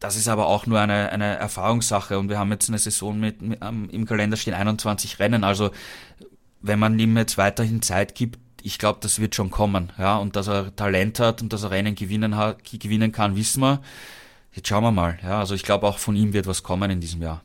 [0.00, 3.42] das ist aber auch nur eine, eine Erfahrungssache und wir haben jetzt eine Saison mit,
[3.42, 5.44] mit um, im Kalender stehen 21 Rennen.
[5.44, 5.70] Also
[6.60, 9.92] wenn man ihm jetzt weiterhin Zeit gibt, ich glaube, das wird schon kommen.
[9.98, 13.60] Ja, und dass er Talent hat und dass er Rennen gewinnen, hat, gewinnen kann, wissen
[13.60, 13.80] wir.
[14.52, 15.18] Jetzt schauen wir mal.
[15.22, 17.42] Ja, also ich glaube auch von ihm wird was kommen in diesem Jahr.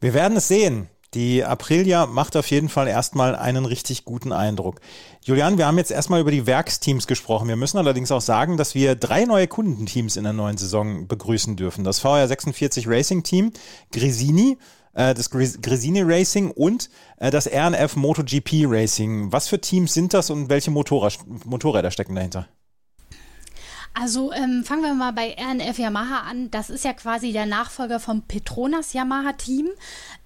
[0.00, 0.88] Wir werden es sehen.
[1.14, 4.80] Die Aprilia macht auf jeden Fall erstmal einen richtig guten Eindruck.
[5.26, 7.48] Julian, wir haben jetzt erstmal über die Werksteams gesprochen.
[7.48, 11.56] Wir müssen allerdings auch sagen, dass wir drei neue Kundenteams in der neuen Saison begrüßen
[11.56, 11.82] dürfen.
[11.82, 13.50] Das VR46 Racing Team,
[13.90, 14.58] Grisini,
[14.92, 19.32] äh, das Grisini Racing und äh, das RNF MotoGP Racing.
[19.32, 21.16] Was für Teams sind das und welche Motorrad,
[21.46, 22.46] Motorräder stecken dahinter?
[23.94, 26.50] Also ähm, fangen wir mal bei RNF Yamaha an.
[26.50, 29.70] Das ist ja quasi der Nachfolger vom Petronas Yamaha Team.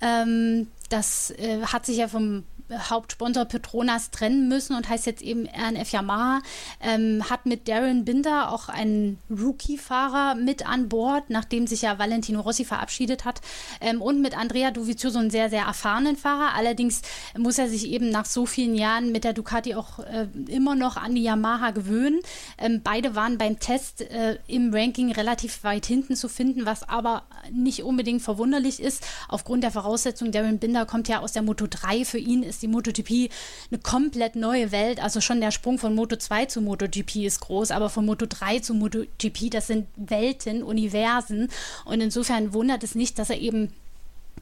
[0.01, 5.47] Ähm, das äh, hat sich ja vom Hauptsponsor Petronas trennen müssen und heißt jetzt eben
[5.47, 6.41] RNF Yamaha.
[6.81, 12.41] Ähm, hat mit Darren Binder auch einen Rookie-Fahrer mit an Bord, nachdem sich ja Valentino
[12.41, 13.41] Rossi verabschiedet hat.
[13.81, 16.55] Ähm, und mit Andrea Dovizioso einen sehr, sehr erfahrenen Fahrer.
[16.55, 17.03] Allerdings
[17.37, 20.97] muss er sich eben nach so vielen Jahren mit der Ducati auch äh, immer noch
[20.97, 22.21] an die Yamaha gewöhnen.
[22.59, 27.25] Ähm, beide waren beim Test äh, im Ranking relativ weit hinten zu finden, was aber
[27.51, 29.07] nicht unbedingt verwunderlich ist.
[29.29, 32.05] Aufgrund der Voraussetzung, Darren Binder kommt ja aus der Moto 3.
[32.05, 33.31] Für ihn ist ist die MotoGP
[33.71, 35.01] eine komplett neue Welt.
[35.03, 38.59] Also schon der Sprung von Moto 2 zu MotoGP ist groß, aber von Moto 3
[38.59, 41.49] zu MotoGP, das sind Welten, Universen.
[41.85, 43.73] Und insofern wundert es nicht, dass er eben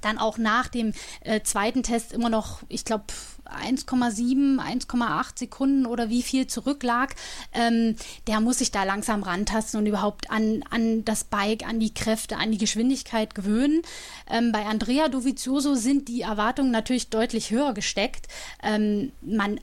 [0.00, 3.04] dann auch nach dem äh, zweiten Test immer noch, ich glaube,
[3.46, 7.14] 1,7, 1,8 Sekunden oder wie viel zurücklag,
[7.52, 11.94] ähm, der muss sich da langsam rantasten und überhaupt an, an das Bike, an die
[11.94, 13.82] Kräfte, an die Geschwindigkeit gewöhnen.
[14.30, 18.28] Ähm, bei Andrea Dovizioso sind die Erwartungen natürlich deutlich höher gesteckt.
[18.62, 19.60] Ähm, man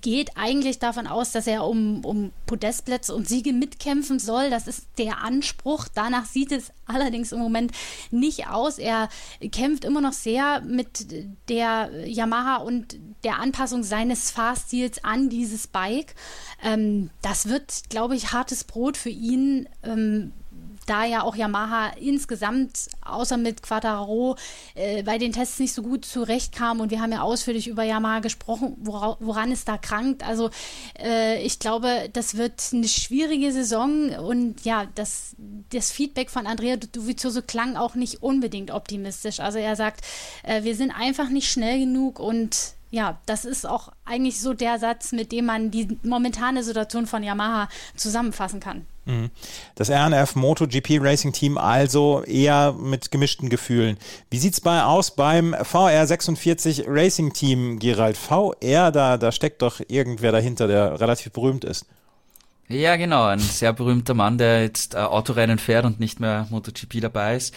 [0.00, 4.50] geht eigentlich davon aus, dass er um, um Podestplätze und Siege mitkämpfen soll.
[4.50, 5.88] Das ist der Anspruch.
[5.92, 7.72] Danach sieht es allerdings im Moment
[8.10, 8.78] nicht aus.
[8.78, 9.08] Er
[9.52, 11.06] kämpft immer noch sehr mit
[11.48, 16.14] der Yamaha und der Anpassung seines Fahrstils an dieses Bike.
[16.62, 19.68] Ähm, das wird, glaube ich, hartes Brot für ihn.
[19.82, 20.32] Ähm,
[20.86, 24.36] da ja auch Yamaha insgesamt, außer mit Quattaro,
[24.74, 26.80] äh, bei den Tests nicht so gut zurechtkam.
[26.80, 30.22] Und wir haben ja ausführlich über Yamaha gesprochen, wora, woran es da krankt.
[30.22, 30.50] Also
[30.98, 34.10] äh, ich glaube, das wird eine schwierige Saison.
[34.10, 35.36] Und ja, das,
[35.70, 39.40] das Feedback von Andrea Dovizioso klang auch nicht unbedingt optimistisch.
[39.40, 40.04] Also er sagt,
[40.42, 44.78] äh, wir sind einfach nicht schnell genug und ja, das ist auch eigentlich so der
[44.78, 48.86] Satz, mit dem man die momentane Situation von Yamaha zusammenfassen kann.
[49.06, 49.30] Mhm.
[49.74, 53.96] Das RNF MotoGP Racing Team also eher mit gemischten Gefühlen.
[54.30, 58.16] Wie sieht es bei aus beim VR46 Racing Team, Gerald?
[58.16, 61.86] VR, da, da steckt doch irgendwer dahinter, der relativ berühmt ist.
[62.68, 67.00] Ja, genau, ein sehr berühmter Mann, der jetzt äh, Autorennen fährt und nicht mehr MotoGP
[67.00, 67.54] dabei ist.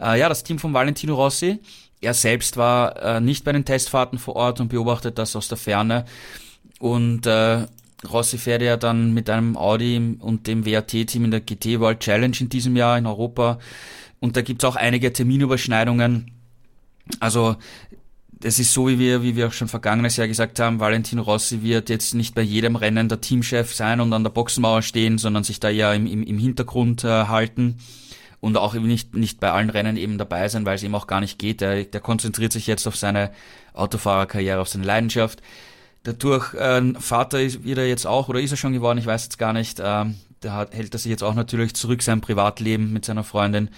[0.00, 1.58] Äh, ja, das Team von Valentino Rossi.
[2.02, 5.56] Er selbst war äh, nicht bei den Testfahrten vor Ort und beobachtet das aus der
[5.56, 6.04] Ferne.
[6.80, 7.64] Und äh,
[8.10, 12.36] Rossi fährt ja dann mit einem Audi und dem WRT-Team in der GT World Challenge
[12.40, 13.60] in diesem Jahr in Europa.
[14.18, 16.32] Und da gibt's auch einige Terminüberschneidungen.
[17.20, 17.54] Also
[18.42, 21.62] es ist so, wie wir, wie wir auch schon vergangenes Jahr gesagt haben, Valentino Rossi
[21.62, 25.44] wird jetzt nicht bei jedem Rennen der Teamchef sein und an der Boxenmauer stehen, sondern
[25.44, 27.78] sich da eher im, im, im Hintergrund äh, halten
[28.42, 31.06] und auch eben nicht, nicht bei allen Rennen eben dabei sein, weil es eben auch
[31.06, 31.60] gar nicht geht.
[31.60, 33.30] Der, der konzentriert sich jetzt auf seine
[33.72, 35.40] Autofahrerkarriere, auf seine Leidenschaft.
[36.02, 39.22] Dadurch, äh, Vater ist, wird er jetzt auch, oder ist er schon geworden, ich weiß
[39.22, 39.84] jetzt gar nicht, äh,
[40.40, 43.70] da hat, hält er sich jetzt auch natürlich zurück, sein Privatleben mit seiner Freundin.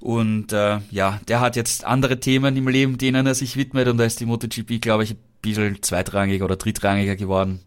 [0.00, 3.98] Und äh, ja, der hat jetzt andere Themen im Leben, denen er sich widmet und
[3.98, 7.60] da ist die MotoGP, glaube ich, ein bisschen zweitrangiger oder drittrangiger geworden.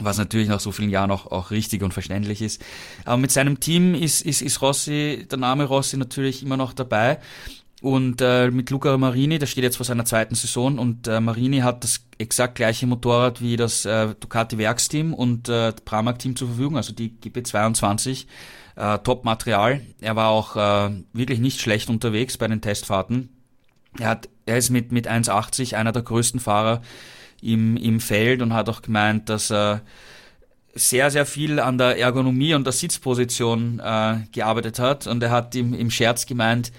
[0.00, 2.62] Was natürlich nach so vielen Jahren auch, auch richtig und verständlich ist.
[3.04, 7.18] Aber mit seinem Team ist, ist, ist Rossi, der Name Rossi natürlich immer noch dabei.
[7.82, 11.58] Und äh, mit Luca Marini, der steht jetzt vor seiner zweiten Saison und äh, Marini
[11.58, 16.46] hat das exakt gleiche Motorrad wie das äh, Ducati Werksteam und äh, Pramac Team zur
[16.48, 18.26] Verfügung, also die GP22.
[18.76, 19.82] Äh, Top-Material.
[20.00, 23.28] Er war auch äh, wirklich nicht schlecht unterwegs bei den Testfahrten.
[23.98, 26.80] Er, hat, er ist mit, mit 1,80 einer der größten Fahrer
[27.42, 29.82] im, im Feld und hat auch gemeint, dass er
[30.74, 35.06] sehr, sehr viel an der Ergonomie und der Sitzposition äh, gearbeitet hat.
[35.06, 36.72] Und er hat im, im Scherz gemeint,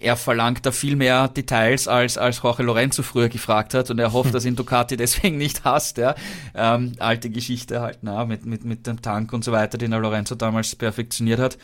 [0.00, 4.12] er verlangt da viel mehr Details, als, als Jorge Lorenzo früher gefragt hat und er
[4.12, 5.98] hofft, dass ihn Ducati deswegen nicht hasst.
[5.98, 6.14] Ja.
[6.54, 10.00] Ähm, alte Geschichte halt, na, mit, mit, mit dem Tank und so weiter, den er
[10.00, 11.58] Lorenzo damals perfektioniert hat.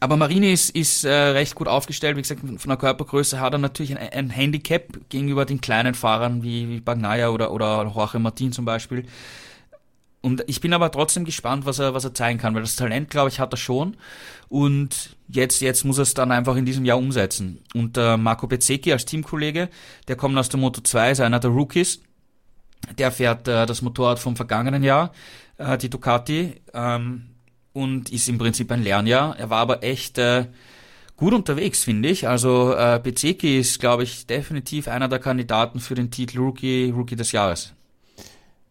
[0.00, 2.16] Aber Marini ist, ist äh, recht gut aufgestellt.
[2.16, 6.42] Wie gesagt, von der Körpergröße hat er natürlich ein, ein Handicap gegenüber den kleinen Fahrern
[6.42, 9.04] wie, wie Bagnaia oder, oder Jorge Martin zum Beispiel.
[10.24, 13.10] Und ich bin aber trotzdem gespannt, was er, was er zeigen kann, weil das Talent,
[13.10, 13.98] glaube ich, hat er schon.
[14.48, 17.62] Und jetzt, jetzt muss er es dann einfach in diesem Jahr umsetzen.
[17.74, 19.68] Und äh, Marco Bezzecchi als Teamkollege,
[20.08, 22.00] der kommt aus der Moto 2, ist einer der Rookies.
[22.96, 25.12] Der fährt äh, das Motorrad vom vergangenen Jahr,
[25.58, 27.33] äh, die Ducati, ähm,
[27.74, 29.38] und ist im Prinzip ein Lernjahr.
[29.38, 30.46] Er war aber echt äh,
[31.16, 32.26] gut unterwegs, finde ich.
[32.26, 37.16] Also äh, Bezzecchi ist, glaube ich, definitiv einer der Kandidaten für den Titel Rookie, Rookie
[37.16, 37.74] des Jahres.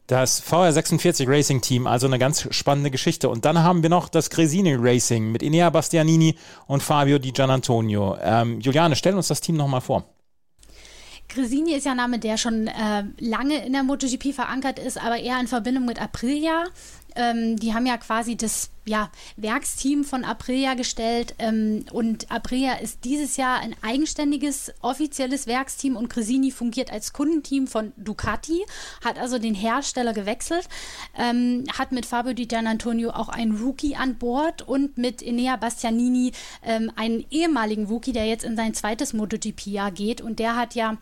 [0.08, 3.30] Das VR46 Racing Team, also eine ganz spannende Geschichte.
[3.30, 6.36] Und dann haben wir noch das Cresini Racing mit Inea Bastianini
[6.68, 8.18] und Fabio Di Gianantonio.
[8.22, 10.06] Ähm, Juliane, stell uns das Team nochmal vor.
[11.30, 15.18] Gresini ist ja ein Name, der schon äh, lange in der MotoGP verankert ist, aber
[15.18, 16.66] eher in Verbindung mit Aprilia.
[17.16, 23.06] Ähm, die haben ja quasi das ja, Werksteam von Aprilia gestellt ähm, und Aprilia ist
[23.06, 28.66] dieses Jahr ein eigenständiges offizielles Werksteam und Cresini fungiert als Kundenteam von Ducati,
[29.04, 30.68] hat also den Hersteller gewechselt,
[31.18, 36.34] ähm, hat mit Fabio Di Gianantonio auch einen Rookie an Bord und mit Enea Bastianini
[36.64, 40.22] ähm, einen ehemaligen Rookie, der jetzt in sein zweites MotoGP-Jahr geht.
[40.22, 40.98] Und der hat ja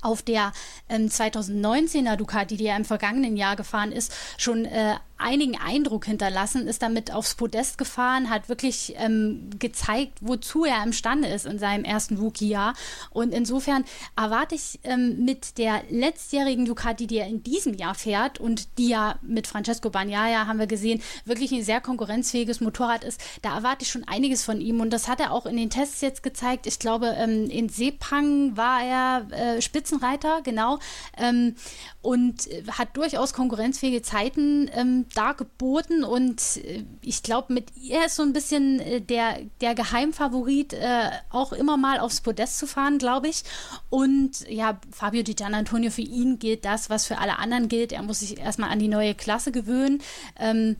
[0.00, 0.52] auf der
[0.88, 6.66] ähm, 2019er Ducati, die er im vergangenen Jahr gefahren ist, schon äh, einigen Eindruck hinterlassen,
[6.66, 11.84] ist damit aufs Podest gefahren, hat wirklich ähm, gezeigt, wozu er imstande ist in seinem
[11.84, 12.74] ersten Rookie-Jahr.
[13.10, 13.84] Und insofern
[14.16, 18.88] erwarte ich ähm, mit der letztjährigen Ducati, die er in diesem Jahr fährt und die
[18.88, 23.82] ja mit Francesco Bagnaia, haben wir gesehen, wirklich ein sehr konkurrenzfähiges Motorrad ist, da erwarte
[23.82, 24.80] ich schon einiges von ihm.
[24.80, 26.66] Und das hat er auch in den Tests jetzt gezeigt.
[26.66, 30.78] Ich glaube, ähm, in Sepang war er äh, Spitzenreiter, genau.
[31.16, 31.56] Ähm,
[32.02, 38.22] und hat durchaus konkurrenzfähige Zeiten ähm, dargeboten und äh, ich glaube, mit ihr ist so
[38.22, 43.28] ein bisschen äh, der, der Geheimfavorit, äh, auch immer mal aufs Podest zu fahren, glaube
[43.28, 43.44] ich.
[43.90, 47.92] Und ja, Fabio Di Gianantonio, für ihn gilt das, was für alle anderen gilt.
[47.92, 50.02] Er muss sich erstmal an die neue Klasse gewöhnen.
[50.38, 50.76] Ähm,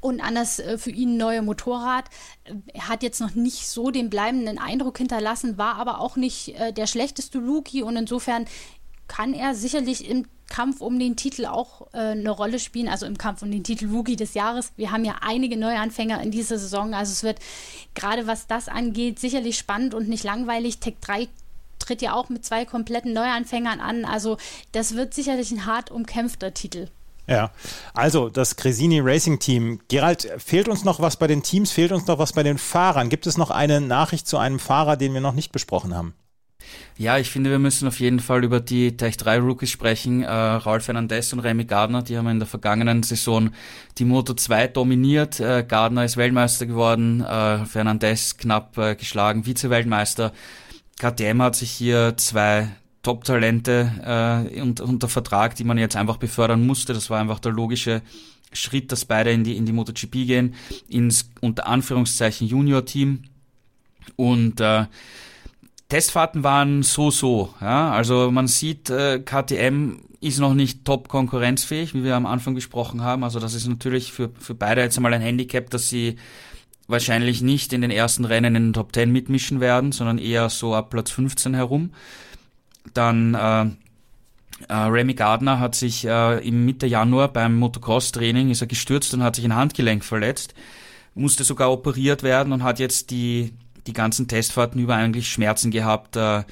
[0.00, 2.06] und an das äh, für ihn neue Motorrad.
[2.74, 6.72] Er hat jetzt noch nicht so den bleibenden Eindruck hinterlassen, war aber auch nicht äh,
[6.72, 8.46] der schlechteste Rookie und insofern
[9.06, 13.16] kann er sicherlich im Kampf um den Titel auch äh, eine Rolle spielen, also im
[13.16, 14.72] Kampf um den Titel Rookie des Jahres.
[14.76, 17.38] Wir haben ja einige Neuanfänger in dieser Saison, also es wird
[17.94, 20.78] gerade was das angeht sicherlich spannend und nicht langweilig.
[20.78, 21.28] Tech 3
[21.78, 24.36] tritt ja auch mit zwei kompletten Neuanfängern an, also
[24.72, 26.88] das wird sicherlich ein hart umkämpfter Titel.
[27.26, 27.50] Ja,
[27.94, 29.80] also das Cresini Racing Team.
[29.88, 33.08] Gerald, fehlt uns noch was bei den Teams, fehlt uns noch was bei den Fahrern?
[33.08, 36.14] Gibt es noch eine Nachricht zu einem Fahrer, den wir noch nicht besprochen haben?
[36.98, 40.22] Ja, ich finde, wir müssen auf jeden Fall über die Tech 3 Rookies sprechen.
[40.22, 43.50] Äh, Raul Fernandez und Remy Gardner, die haben in der vergangenen Saison
[43.98, 45.40] die Moto 2 dominiert.
[45.40, 50.32] Äh, Gardner ist Weltmeister geworden, äh, Fernandez knapp äh, geschlagen, Vize-Weltmeister.
[50.98, 52.68] KTM hat sich hier zwei
[53.02, 56.92] Top-Talente äh, unter Vertrag, die man jetzt einfach befördern musste.
[56.92, 58.02] Das war einfach der logische
[58.52, 60.54] Schritt, dass beide in die, in die MotoGP gehen,
[60.88, 63.24] ins unter Anführungszeichen Junior-Team.
[64.16, 64.86] Und äh,
[65.92, 67.52] Testfahrten waren so so.
[67.60, 67.90] Ja?
[67.90, 73.02] Also man sieht, äh, KTM ist noch nicht top konkurrenzfähig, wie wir am Anfang gesprochen
[73.02, 73.24] haben.
[73.24, 76.16] Also das ist natürlich für, für beide jetzt einmal ein Handicap, dass sie
[76.88, 80.74] wahrscheinlich nicht in den ersten Rennen in den Top 10 mitmischen werden, sondern eher so
[80.74, 81.90] ab Platz 15 herum.
[82.94, 83.64] Dann äh,
[84.70, 89.22] äh, Remy Gardner hat sich äh, im Mitte Januar beim Motocross-Training ist er gestürzt und
[89.22, 90.54] hat sich ein Handgelenk verletzt,
[91.14, 93.52] musste sogar operiert werden und hat jetzt die
[93.86, 96.16] die ganzen Testfahrten über eigentlich Schmerzen gehabt.
[96.16, 96.44] Äh,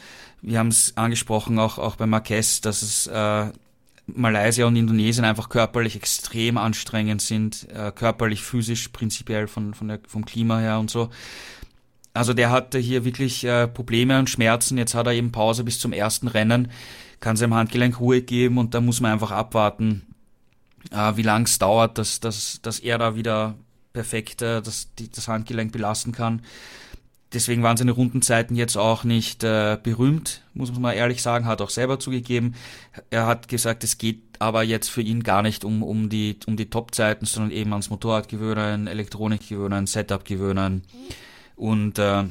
[0.43, 3.47] wir haben es angesprochen, auch, auch bei Marquez, dass es äh,
[4.07, 10.01] Malaysia und Indonesien einfach körperlich extrem anstrengend sind, äh, körperlich, physisch, prinzipiell von, von der,
[10.07, 11.11] vom Klima her und so.
[12.13, 14.79] Also der hatte hier wirklich äh, Probleme und Schmerzen.
[14.79, 16.71] Jetzt hat er eben Pause bis zum ersten Rennen,
[17.21, 20.03] kann seinem Handgelenk Ruhe geben und da muss man einfach abwarten,
[20.91, 23.55] äh, wie lang es dauert, dass, dass, dass er da wieder
[23.93, 26.43] perfekt äh, das, die, das Handgelenk belasten kann.
[27.33, 31.63] Deswegen waren seine Rundenzeiten jetzt auch nicht äh, berühmt, muss man mal ehrlich sagen, hat
[31.63, 32.57] auch selber zugegeben.
[33.11, 36.57] Er hat gesagt, es geht aber jetzt für ihn gar nicht um, um die, um
[36.57, 40.83] die Top-Zeiten, sondern eben ans Motorrad gewöhnen, Elektronik gewöhnen, Setup gewöhnen
[41.55, 42.25] und äh,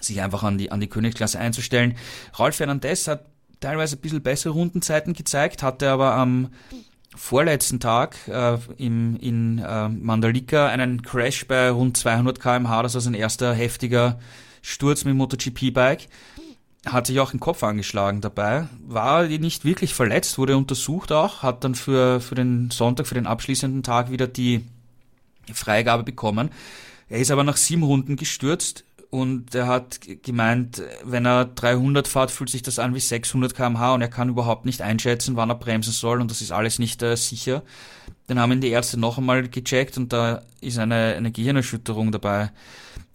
[0.00, 1.96] sich einfach an die, an die Königsklasse einzustellen.
[2.38, 3.24] Rolf Fernandez hat
[3.60, 6.50] teilweise ein bisschen bessere Rundenzeiten gezeigt, hatte aber am
[7.14, 12.82] vorletzten Tag äh, im, in äh, Mandalika einen Crash bei rund 200 km/h.
[12.82, 14.18] Das war sein erster heftiger
[14.62, 16.08] Sturz mit MotoGP-Bike.
[16.86, 18.68] Hat sich auch den Kopf angeschlagen dabei.
[18.86, 23.26] War nicht wirklich verletzt, wurde untersucht auch, hat dann für, für den Sonntag, für den
[23.26, 24.64] abschließenden Tag wieder die
[25.52, 26.50] Freigabe bekommen.
[27.08, 28.84] Er ist aber nach sieben Runden gestürzt
[29.14, 33.94] und er hat gemeint, wenn er 300 fährt, fühlt sich das an wie 600 kmh
[33.94, 37.00] und er kann überhaupt nicht einschätzen, wann er bremsen soll und das ist alles nicht
[37.00, 37.62] äh, sicher.
[38.26, 42.50] Dann haben ihn die Ärzte noch einmal gecheckt und da ist eine, eine Gehirnerschütterung dabei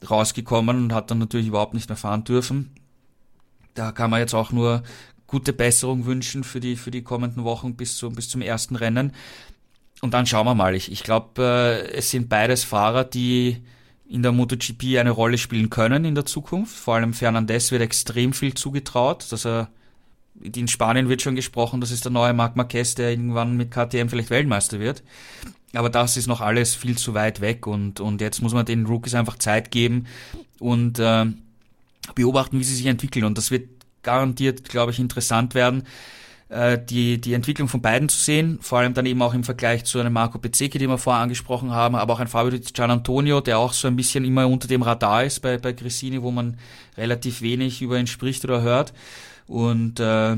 [0.10, 2.72] rausgekommen und hat dann natürlich überhaupt nicht mehr fahren dürfen.
[3.74, 4.84] Da kann man jetzt auch nur
[5.28, 9.12] gute Besserung wünschen für die, für die kommenden Wochen bis, zu, bis zum ersten Rennen.
[10.00, 10.76] Und dann schauen wir mal.
[10.76, 13.62] Ich, ich glaube, äh, es sind beides Fahrer, die
[14.10, 16.76] in der MotoGP eine Rolle spielen können in der Zukunft.
[16.76, 19.70] Vor allem Fernandez wird extrem viel zugetraut, dass er
[20.42, 24.08] in Spanien wird schon gesprochen, das ist der neue Marc Marquez, der irgendwann mit KTM
[24.08, 25.04] vielleicht Weltmeister wird.
[25.74, 28.86] Aber das ist noch alles viel zu weit weg und, und jetzt muss man den
[28.86, 30.08] Rookies einfach Zeit geben
[30.60, 31.26] und äh,
[32.16, 33.26] beobachten, wie sie sich entwickeln.
[33.26, 33.70] Und das wird
[34.02, 35.84] garantiert, glaube ich, interessant werden
[36.50, 39.86] äh, die, die Entwicklung von beiden zu sehen, vor allem dann eben auch im Vergleich
[39.86, 42.92] zu einem Marco Bezzecchi, den wir vorher angesprochen haben, aber auch ein Fabio Di Gian
[42.92, 46.32] Antonio, der auch so ein bisschen immer unter dem Radar ist bei, bei Grissini, wo
[46.32, 46.58] man
[46.98, 48.94] relativ wenig über ihn spricht oder hört.
[49.48, 50.36] Und äh,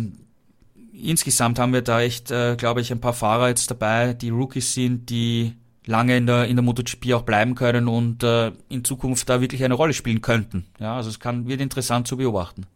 [0.94, 4.74] insgesamt haben wir da echt, äh, glaube ich, ein paar Fahrer jetzt dabei, die Rookies
[4.74, 5.54] sind, die
[5.86, 9.64] lange in der in der MotoGP auch bleiben können und äh, in Zukunft da wirklich
[9.64, 10.66] eine Rolle spielen könnten.
[10.80, 12.68] Ja, also es kann wird interessant zu beobachten.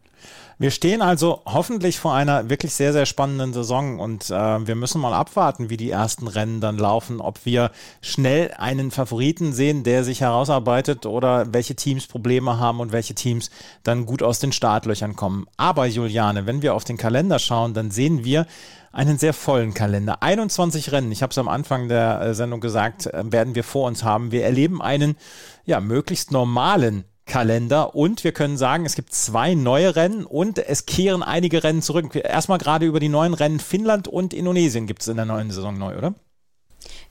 [0.58, 5.02] Wir stehen also hoffentlich vor einer wirklich sehr, sehr spannenden Saison und äh, wir müssen
[5.02, 10.02] mal abwarten, wie die ersten Rennen dann laufen, ob wir schnell einen Favoriten sehen, der
[10.02, 13.50] sich herausarbeitet oder welche Teams Probleme haben und welche Teams
[13.82, 15.46] dann gut aus den Startlöchern kommen.
[15.58, 18.46] Aber Juliane, wenn wir auf den Kalender schauen, dann sehen wir,
[18.92, 20.22] einen sehr vollen Kalender.
[20.22, 23.88] 21 Rennen, ich habe es am Anfang der äh, Sendung gesagt, äh, werden wir vor
[23.88, 24.32] uns haben.
[24.32, 25.16] Wir erleben einen
[25.66, 30.86] ja möglichst normalen Kalender und wir können sagen, es gibt zwei neue Rennen und es
[30.86, 32.14] kehren einige Rennen zurück.
[32.14, 35.76] Erstmal gerade über die neuen Rennen Finnland und Indonesien gibt es in der neuen Saison
[35.76, 36.14] neu, oder?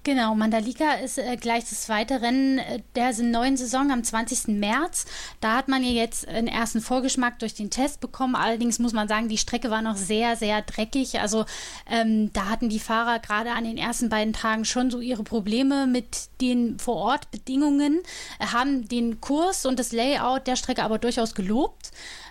[0.06, 4.50] Genau, Mandalika ist äh, gleich das zweite Rennen äh, der neuen Saison am 20.
[4.50, 5.06] März.
[5.42, 8.36] Da hat man ja jetzt einen ersten Vorgeschmack durch den Test bekommen.
[8.36, 11.20] Allerdings muss man sagen, die Strecke war noch sehr, sehr dreckig.
[11.22, 11.46] Also
[11.90, 15.88] ähm, da hatten die Fahrer gerade an den ersten beiden Tagen schon so ihre Probleme
[15.88, 18.04] mit den Vorortbedingungen,
[18.38, 21.90] äh, haben den Kurs und das Layout der Strecke aber durchaus gelobt.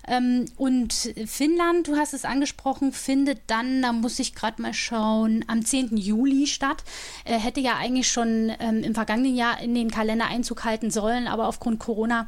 [0.08, 0.92] Ähm, und
[1.26, 5.96] Finnland, du hast es angesprochen, findet dann, da muss ich gerade mal schauen, am 10.
[5.96, 6.84] Juli statt.
[7.24, 11.26] Äh, hätte ja eigentlich schon ähm, im vergangenen Jahr in den Kalender Einzug halten sollen,
[11.26, 12.26] aber aufgrund Corona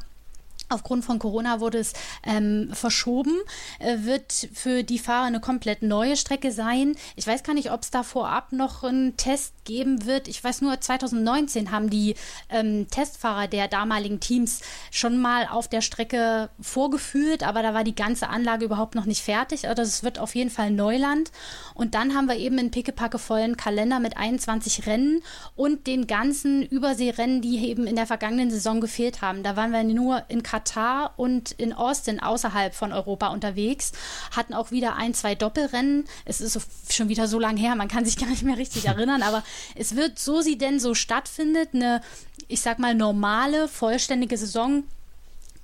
[0.69, 1.93] Aufgrund von Corona wurde es
[2.23, 3.33] ähm, verschoben,
[3.79, 6.95] äh, wird für die Fahrer eine komplett neue Strecke sein.
[7.15, 10.27] Ich weiß gar nicht, ob es da vorab noch einen Test geben wird.
[10.27, 12.15] Ich weiß nur, 2019 haben die
[12.49, 14.61] ähm, Testfahrer der damaligen Teams
[14.91, 19.21] schon mal auf der Strecke vorgeführt, aber da war die ganze Anlage überhaupt noch nicht
[19.21, 19.69] fertig.
[19.69, 21.31] Also es wird auf jeden Fall Neuland.
[21.75, 25.21] Und dann haben wir eben einen pickepacke vollen Kalender mit 21 Rennen
[25.55, 29.43] und den ganzen Überseerennen, die eben in der vergangenen Saison gefehlt haben.
[29.43, 33.91] Da waren wir nur in Katar Katar und in Austin außerhalb von Europa unterwegs,
[34.35, 36.05] hatten auch wieder ein, zwei Doppelrennen.
[36.25, 36.59] Es ist
[36.91, 39.43] schon wieder so lange her, man kann sich gar nicht mehr richtig erinnern, aber
[39.75, 42.01] es wird, so sie denn so stattfindet, eine,
[42.47, 44.83] ich sag mal, normale, vollständige Saison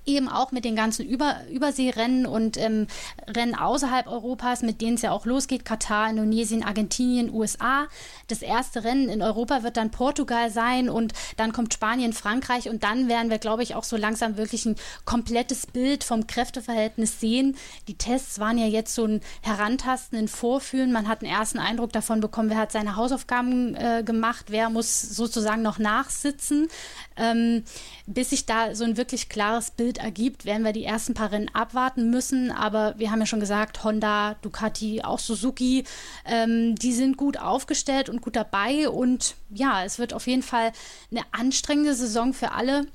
[0.05, 2.87] eben auch mit den ganzen Über Überseerennen und ähm,
[3.27, 7.87] Rennen außerhalb Europas, mit denen es ja auch losgeht, Katar, Indonesien, Argentinien, USA.
[8.27, 12.83] Das erste Rennen in Europa wird dann Portugal sein und dann kommt Spanien, Frankreich und
[12.83, 14.75] dann werden wir, glaube ich, auch so langsam wirklich ein
[15.05, 17.55] komplettes Bild vom Kräfteverhältnis sehen.
[17.87, 20.91] Die Tests waren ja jetzt so ein Herantasten, ein Vorführen.
[20.91, 25.01] Man hat einen ersten Eindruck davon bekommen, wer hat seine Hausaufgaben äh, gemacht, wer muss
[25.01, 26.67] sozusagen noch nachsitzen.
[27.15, 27.63] Ähm,
[28.05, 31.49] bis sich da so ein wirklich klares Bild ergibt, werden wir die ersten paar Rennen
[31.53, 32.51] abwarten müssen.
[32.51, 35.83] Aber wir haben ja schon gesagt, Honda, Ducati, auch Suzuki,
[36.25, 38.89] ähm, die sind gut aufgestellt und gut dabei.
[38.89, 40.71] Und ja, es wird auf jeden Fall
[41.11, 42.87] eine anstrengende Saison für alle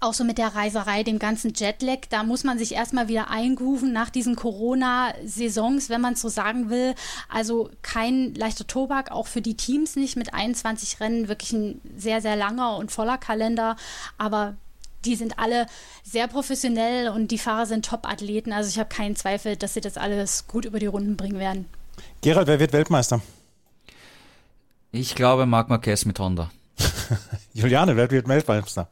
[0.00, 3.92] auch so mit der Reiserei, dem ganzen Jetlag, da muss man sich erstmal wieder eingrooven
[3.92, 6.94] nach diesen Corona-Saisons, wenn man so sagen will.
[7.28, 12.20] Also kein leichter Tobak, auch für die Teams nicht mit 21 Rennen, wirklich ein sehr,
[12.20, 13.76] sehr langer und voller Kalender.
[14.18, 14.56] Aber
[15.04, 15.66] die sind alle
[16.02, 18.52] sehr professionell und die Fahrer sind Top-Athleten.
[18.52, 21.66] Also ich habe keinen Zweifel, dass sie das alles gut über die Runden bringen werden.
[22.20, 23.20] Gerald, wer wird Weltmeister?
[24.92, 26.50] Ich glaube Marc Marquez mit Honda.
[27.52, 28.88] Juliane, wer wird Weltmeister?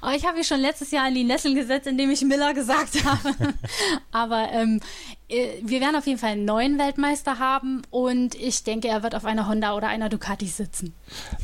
[0.00, 3.04] Oh, ich habe mich schon letztes Jahr in die Nesseln gesetzt, indem ich Miller gesagt
[3.04, 3.34] habe.
[4.12, 8.88] Aber ähm, äh, wir werden auf jeden Fall einen neuen Weltmeister haben und ich denke,
[8.88, 10.94] er wird auf einer Honda oder einer Ducati sitzen.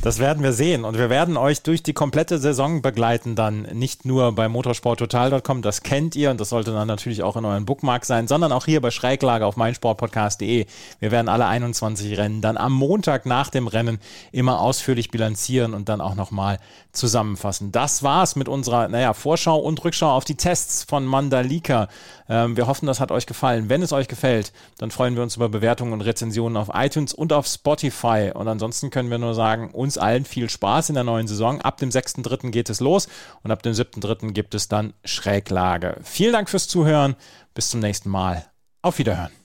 [0.01, 4.03] Das werden wir sehen und wir werden euch durch die komplette Saison begleiten, dann nicht
[4.03, 8.05] nur bei motorsporttotal.com, das kennt ihr und das sollte dann natürlich auch in euren Bookmark
[8.05, 10.65] sein, sondern auch hier bei Schräglage auf meinsportpodcast.de.
[10.99, 13.99] Wir werden alle 21 Rennen dann am Montag nach dem Rennen
[14.31, 16.57] immer ausführlich bilanzieren und dann auch nochmal
[16.91, 17.71] zusammenfassen.
[17.71, 21.87] Das war's mit unserer, naja, Vorschau und Rückschau auf die Tests von Mandalika.
[22.27, 23.69] Ähm, wir hoffen, das hat euch gefallen.
[23.69, 27.33] Wenn es euch gefällt, dann freuen wir uns über Bewertungen und Rezensionen auf iTunes und
[27.33, 28.31] auf Spotify.
[28.33, 31.61] Und ansonsten können wir nur sagen, uns allen viel Spaß in der neuen Saison.
[31.61, 32.51] Ab dem 6.3.
[32.51, 33.07] geht es los
[33.43, 34.31] und ab dem 7.3.
[34.31, 35.97] gibt es dann Schräglage.
[36.03, 37.15] Vielen Dank fürs Zuhören.
[37.53, 38.45] Bis zum nächsten Mal.
[38.81, 39.44] Auf Wiederhören.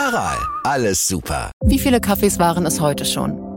[0.00, 1.50] Aral, alles super.
[1.62, 3.49] Wie viele Kaffees waren es heute schon?